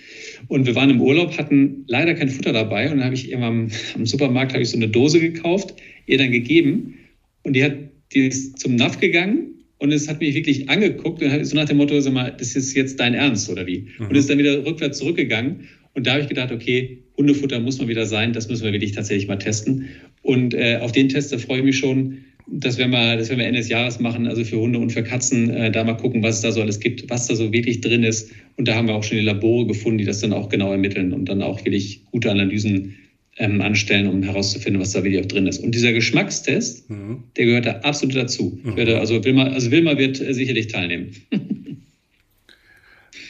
Und 0.50 0.66
wir 0.66 0.76
waren 0.76 0.90
im 0.90 1.02
Urlaub, 1.02 1.38
hatten 1.38 1.86
leider 1.88 2.14
kein 2.14 2.30
Futter 2.30 2.54
dabei 2.54 2.92
und 2.92 2.98
dann 2.98 3.06
habe 3.06 3.16
ich 3.16 3.30
irgendwann 3.30 3.72
am 3.96 4.06
Supermarkt 4.06 4.56
ich 4.56 4.70
so 4.70 4.78
eine 4.78 4.90
Dose 4.90 5.20
gekauft, 5.20 5.74
ihr 6.06 6.18
dann 6.18 6.32
gegeben 6.32 6.96
und 7.44 7.56
die 7.56 7.64
hat 7.64 7.78
die 8.14 8.28
ist 8.28 8.60
zum 8.60 8.76
NAF 8.76 9.00
gegangen 9.00 9.64
und 9.78 9.92
es 9.92 10.08
hat 10.08 10.20
mich 10.20 10.36
wirklich 10.36 10.70
angeguckt 10.70 11.24
und 11.24 11.32
hat 11.32 11.46
so 11.46 11.56
nach 11.56 11.66
dem 11.66 11.78
Motto, 11.78 12.00
sag 12.00 12.14
mal, 12.14 12.36
das 12.38 12.56
ist 12.56 12.76
jetzt 12.76 13.00
dein 13.00 13.14
Ernst 13.14 13.50
oder 13.50 13.66
wie? 13.66 13.88
Mhm. 13.98 14.08
Und 14.08 14.16
ist 14.16 14.30
dann 14.30 14.38
wieder 14.38 14.66
rückwärts 14.66 15.00
zurückgegangen 15.00 15.68
und 15.94 16.06
da 16.06 16.12
habe 16.12 16.22
ich 16.22 16.30
gedacht, 16.30 16.52
okay, 16.52 17.04
Hundefutter 17.18 17.60
muss 17.60 17.80
mal 17.80 17.88
wieder 17.88 18.06
sein, 18.06 18.34
das 18.34 18.50
müssen 18.50 18.66
wir 18.66 18.74
wirklich 18.74 18.92
tatsächlich 18.92 19.28
mal 19.28 19.38
testen. 19.38 19.90
Und 20.22 20.54
äh, 20.54 20.80
auf 20.82 20.92
den 20.92 21.10
Test, 21.10 21.32
da 21.32 21.38
freue 21.38 21.60
ich 21.60 21.64
mich 21.64 21.78
schon, 21.78 22.18
das 22.48 22.78
werden, 22.78 22.92
wir, 22.92 23.18
das 23.18 23.30
werden 23.30 23.40
wir 23.40 23.48
Ende 23.48 23.60
des 23.60 23.70
Jahres 23.70 24.00
machen, 24.00 24.28
also 24.28 24.44
für 24.44 24.60
Hunde 24.60 24.80
und 24.80 24.92
für 24.92 25.04
Katzen, 25.04 25.50
äh, 25.50 25.72
da 25.72 25.84
mal 25.84 25.94
gucken, 25.94 26.24
was 26.24 26.36
es 26.36 26.42
da 26.42 26.52
so 26.52 26.62
alles 26.62 26.80
gibt, 26.80 27.10
was 27.10 27.28
da 27.28 27.36
so 27.36 27.52
wirklich 27.52 27.82
drin 27.82 28.04
ist. 28.04 28.32
Und 28.58 28.68
da 28.68 28.76
haben 28.76 28.88
wir 28.88 28.96
auch 28.96 29.04
schon 29.04 29.18
die 29.18 29.24
Labore 29.24 29.68
gefunden, 29.68 29.98
die 29.98 30.06
das 30.06 30.20
dann 30.20 30.34
auch 30.34 30.50
genau 30.50 30.72
ermitteln 30.72 31.14
und 31.14 31.26
dann 31.26 31.42
auch 31.42 31.64
wirklich 31.66 32.02
gute 32.12 32.30
Analysen 32.30 32.96
ähm, 33.38 33.62
anstellen, 33.62 34.08
um 34.08 34.22
herauszufinden, 34.24 34.82
was 34.82 34.92
da 34.92 35.04
wirklich 35.04 35.24
auch 35.24 35.28
drin 35.28 35.48
ist. 35.48 35.60
Und 35.60 35.74
dieser 35.74 35.94
Geschmackstest, 35.94 36.90
mhm. 36.90 37.24
der 37.36 37.46
gehört 37.46 37.66
da 37.66 37.72
absolut 37.80 38.16
dazu. 38.16 38.60
Mhm. 38.62 38.76
Werde, 38.76 39.00
also, 39.00 39.24
Wilma, 39.24 39.46
also 39.46 39.72
Wilma 39.72 39.98
wird 39.98 40.22
äh, 40.22 40.34
sicherlich 40.34 40.68
teilnehmen. 40.68 41.12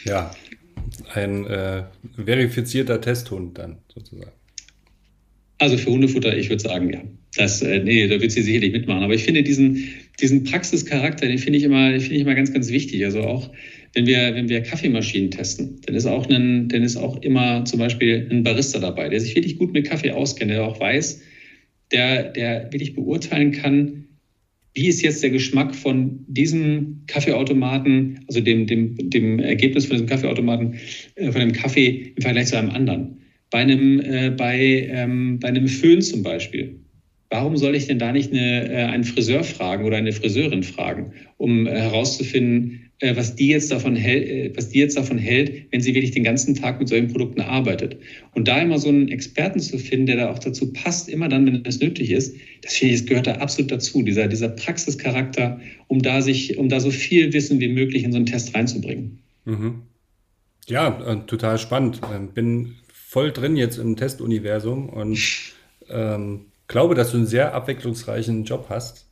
ja, 0.04 0.30
ein 1.14 1.46
äh, 1.46 1.84
verifizierter 2.22 3.00
Testhund 3.00 3.58
dann 3.58 3.76
sozusagen. 3.92 4.32
Also 5.58 5.78
für 5.78 5.90
Hundefutter, 5.90 6.36
ich 6.36 6.50
würde 6.50 6.62
sagen, 6.62 6.92
ja. 6.92 7.00
Das, 7.36 7.62
äh, 7.62 7.80
nee, 7.80 8.06
da 8.06 8.20
wird 8.20 8.32
sie 8.32 8.42
sicherlich 8.42 8.72
mitmachen. 8.72 9.02
Aber 9.02 9.14
ich 9.14 9.24
finde 9.24 9.42
diesen, 9.42 9.88
diesen 10.20 10.44
Praxischarakter, 10.44 11.26
den 11.26 11.38
finde 11.38 11.58
ich 11.58 11.64
immer, 11.64 11.90
den 11.90 12.00
finde 12.00 12.16
ich 12.16 12.22
immer 12.22 12.34
ganz, 12.34 12.52
ganz 12.52 12.70
wichtig. 12.70 13.04
Also 13.04 13.22
auch 13.22 13.50
wenn 13.94 14.06
wir, 14.06 14.34
wenn 14.34 14.48
wir 14.48 14.60
Kaffeemaschinen 14.62 15.30
testen, 15.30 15.80
dann 15.86 15.94
ist 15.94 16.06
auch 16.06 16.28
ein, 16.28 16.68
dann 16.68 16.82
ist 16.82 16.96
auch 16.96 17.20
immer 17.22 17.64
zum 17.64 17.80
Beispiel 17.80 18.28
ein 18.30 18.42
Barista 18.42 18.78
dabei, 18.78 19.08
der 19.08 19.20
sich 19.20 19.34
wirklich 19.34 19.58
gut 19.58 19.72
mit 19.72 19.86
Kaffee 19.86 20.12
auskennt, 20.12 20.50
der 20.50 20.64
auch 20.64 20.78
weiß, 20.78 21.20
der, 21.92 22.30
der 22.32 22.72
wirklich 22.72 22.94
beurteilen 22.94 23.52
kann, 23.52 24.04
wie 24.74 24.88
ist 24.88 25.02
jetzt 25.02 25.22
der 25.22 25.30
Geschmack 25.30 25.74
von 25.74 26.24
diesem 26.26 27.02
Kaffeeautomaten, 27.06 28.24
also 28.26 28.40
dem, 28.40 28.66
dem, 28.66 28.96
dem 29.10 29.38
Ergebnis 29.38 29.86
von 29.86 29.94
diesem 29.94 30.08
Kaffeeautomaten, 30.08 30.74
äh, 31.14 31.30
von 31.30 31.40
dem 31.40 31.52
Kaffee 31.52 32.12
im 32.16 32.22
Vergleich 32.22 32.46
zu 32.46 32.58
einem 32.58 32.70
anderen. 32.70 33.18
Bei 33.50 33.58
einem, 33.58 34.00
äh, 34.00 34.30
bei, 34.30 34.88
ähm, 34.90 35.38
bei 35.38 35.48
einem 35.48 35.68
Föhn 35.68 36.02
zum 36.02 36.24
Beispiel 36.24 36.80
warum 37.30 37.56
soll 37.56 37.74
ich 37.74 37.86
denn 37.86 37.98
da 37.98 38.12
nicht 38.12 38.32
eine, 38.32 38.70
äh, 38.70 38.84
einen 38.84 39.04
Friseur 39.04 39.44
fragen 39.44 39.84
oder 39.84 39.96
eine 39.96 40.12
Friseurin 40.12 40.62
fragen, 40.62 41.12
um 41.36 41.66
herauszufinden, 41.66 42.90
äh, 43.00 43.16
was 43.16 43.34
die 43.34 43.48
jetzt 43.48 43.70
davon 43.70 43.96
hält, 43.96 44.28
äh, 44.28 44.52
was 44.56 44.68
die 44.68 44.78
jetzt 44.78 44.96
davon 44.96 45.18
hält, 45.18 45.66
wenn 45.70 45.80
sie 45.80 45.94
wirklich 45.94 46.12
den 46.12 46.24
ganzen 46.24 46.54
Tag 46.54 46.78
mit 46.78 46.88
solchen 46.88 47.08
Produkten 47.08 47.40
arbeitet. 47.40 47.96
Und 48.34 48.48
da 48.48 48.60
immer 48.62 48.78
so 48.78 48.88
einen 48.88 49.08
Experten 49.08 49.60
zu 49.60 49.78
finden, 49.78 50.06
der 50.06 50.16
da 50.16 50.30
auch 50.30 50.38
dazu 50.38 50.72
passt, 50.72 51.08
immer 51.08 51.28
dann, 51.28 51.46
wenn 51.46 51.64
es 51.64 51.80
nötig 51.80 52.10
ist, 52.10 52.36
das 52.62 52.74
finde 52.74 52.94
ich, 52.94 53.00
das 53.00 53.08
gehört 53.08 53.26
da 53.26 53.32
absolut 53.32 53.70
dazu, 53.72 54.02
dieser, 54.02 54.28
dieser 54.28 54.48
Praxischarakter, 54.48 55.60
um 55.88 56.02
da 56.02 56.22
sich, 56.22 56.56
um 56.56 56.68
da 56.68 56.80
so 56.80 56.90
viel 56.90 57.32
Wissen 57.32 57.60
wie 57.60 57.68
möglich 57.68 58.04
in 58.04 58.12
so 58.12 58.16
einen 58.16 58.26
Test 58.26 58.54
reinzubringen. 58.54 59.18
Mhm. 59.44 59.82
Ja, 60.66 61.16
total 61.26 61.58
spannend. 61.58 62.00
Ähm, 62.14 62.28
bin 62.32 62.76
voll 62.92 63.32
drin 63.32 63.56
jetzt 63.56 63.76
im 63.78 63.96
Testuniversum 63.96 64.88
und 64.88 65.18
ähm, 65.90 66.46
glaube, 66.74 66.96
dass 66.96 67.12
du 67.12 67.18
einen 67.18 67.26
sehr 67.26 67.54
abwechslungsreichen 67.54 68.42
Job 68.42 68.66
hast. 68.68 69.06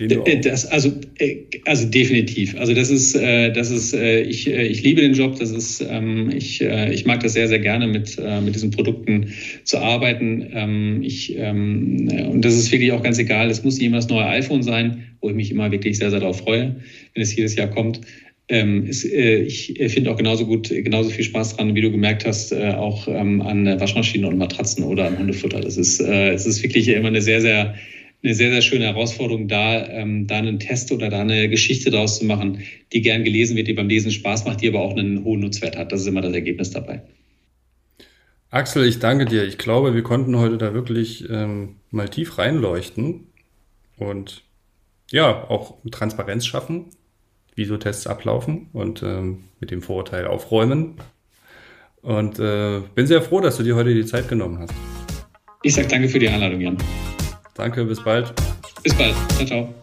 Äh, 0.00 0.40
das, 0.40 0.64
also, 0.64 0.90
äh, 1.18 1.36
also 1.66 1.86
definitiv. 1.86 2.56
Also 2.58 2.72
das 2.72 2.88
ist, 2.88 3.14
äh, 3.14 3.52
das 3.52 3.70
ist, 3.70 3.92
ich, 3.92 4.48
ich 4.48 4.82
liebe 4.82 5.02
den 5.02 5.12
Job. 5.12 5.38
Das 5.38 5.50
ist, 5.50 5.82
ähm, 5.86 6.30
ich, 6.34 6.62
ich 6.62 7.04
mag 7.04 7.20
das 7.20 7.34
sehr, 7.34 7.46
sehr 7.46 7.58
gerne 7.58 7.86
mit, 7.86 8.16
mit 8.42 8.54
diesen 8.54 8.70
Produkten 8.70 9.34
zu 9.64 9.76
arbeiten. 9.76 10.48
Ähm, 10.54 11.02
ich, 11.02 11.36
ähm, 11.36 12.08
und 12.30 12.42
das 12.42 12.54
ist 12.54 12.72
wirklich 12.72 12.92
auch 12.92 13.02
ganz 13.02 13.18
egal. 13.18 13.50
Es 13.50 13.62
muss 13.62 13.76
nicht 13.76 13.84
immer 13.84 13.98
das 13.98 14.08
neue 14.08 14.24
iPhone 14.24 14.62
sein, 14.62 15.04
wo 15.20 15.28
ich 15.28 15.36
mich 15.36 15.50
immer 15.50 15.70
wirklich 15.70 15.98
sehr, 15.98 16.08
sehr 16.10 16.20
darauf 16.20 16.38
freue, 16.38 16.76
wenn 17.12 17.22
es 17.22 17.36
jedes 17.36 17.54
Jahr 17.54 17.68
kommt. 17.68 18.00
Ich 18.50 19.74
finde 19.88 20.10
auch 20.10 20.16
genauso 20.16 20.46
gut, 20.46 20.70
genauso 20.70 21.10
viel 21.10 21.24
Spaß 21.24 21.56
dran, 21.56 21.74
wie 21.74 21.82
du 21.82 21.90
gemerkt 21.90 22.24
hast, 22.24 22.54
auch 22.54 23.06
an 23.06 23.66
Waschmaschinen 23.78 24.26
und 24.26 24.38
Matratzen 24.38 24.84
oder 24.84 25.06
an 25.06 25.18
Hundefutter. 25.18 25.60
Das 25.60 25.76
ist, 25.76 26.00
es 26.00 26.46
ist 26.46 26.62
wirklich 26.62 26.88
immer 26.88 27.08
eine 27.08 27.20
sehr, 27.20 27.42
sehr 27.42 27.74
eine 28.22 28.34
sehr, 28.34 28.50
sehr 28.50 28.62
schöne 28.62 28.86
Herausforderung, 28.86 29.46
da, 29.46 29.86
ähm, 29.86 30.26
da 30.26 30.38
einen 30.38 30.58
Test 30.58 30.90
oder 30.90 31.08
da 31.08 31.20
eine 31.20 31.48
Geschichte 31.48 31.90
daraus 31.90 32.18
zu 32.18 32.24
machen, 32.24 32.62
die 32.92 33.00
gern 33.00 33.22
gelesen 33.24 33.56
wird, 33.56 33.68
die 33.68 33.74
beim 33.74 33.88
Lesen 33.88 34.10
Spaß 34.10 34.44
macht, 34.44 34.60
die 34.60 34.68
aber 34.68 34.80
auch 34.80 34.96
einen 34.96 35.24
hohen 35.24 35.40
Nutzwert 35.40 35.76
hat. 35.76 35.92
Das 35.92 36.00
ist 36.00 36.06
immer 36.08 36.20
das 36.20 36.34
Ergebnis 36.34 36.70
dabei. 36.70 37.02
Axel, 38.50 38.86
ich 38.86 38.98
danke 38.98 39.26
dir. 39.26 39.44
Ich 39.44 39.58
glaube, 39.58 39.94
wir 39.94 40.02
konnten 40.02 40.36
heute 40.36 40.58
da 40.58 40.74
wirklich 40.74 41.28
ähm, 41.30 41.76
mal 41.90 42.08
tief 42.08 42.38
reinleuchten 42.38 43.26
und 43.98 44.42
ja, 45.10 45.48
auch 45.48 45.76
Transparenz 45.90 46.46
schaffen, 46.46 46.86
wie 47.58 47.64
so 47.64 47.76
Tests 47.76 48.06
ablaufen 48.06 48.68
und 48.72 49.02
ähm, 49.02 49.44
mit 49.60 49.70
dem 49.70 49.82
Vorurteil 49.82 50.26
aufräumen. 50.26 50.94
Und 52.00 52.38
äh, 52.38 52.80
bin 52.94 53.06
sehr 53.06 53.20
froh, 53.20 53.40
dass 53.40 53.56
du 53.56 53.64
dir 53.64 53.74
heute 53.74 53.92
die 53.92 54.06
Zeit 54.06 54.28
genommen 54.28 54.60
hast. 54.60 54.72
Ich 55.62 55.74
sage 55.74 55.88
danke 55.88 56.08
für 56.08 56.20
die 56.20 56.28
Einladung, 56.28 56.60
Jan. 56.60 56.78
Danke, 57.54 57.84
bis 57.84 58.02
bald. 58.02 58.32
Bis 58.82 58.94
bald. 58.94 59.14
Ciao, 59.36 59.46
ciao. 59.46 59.74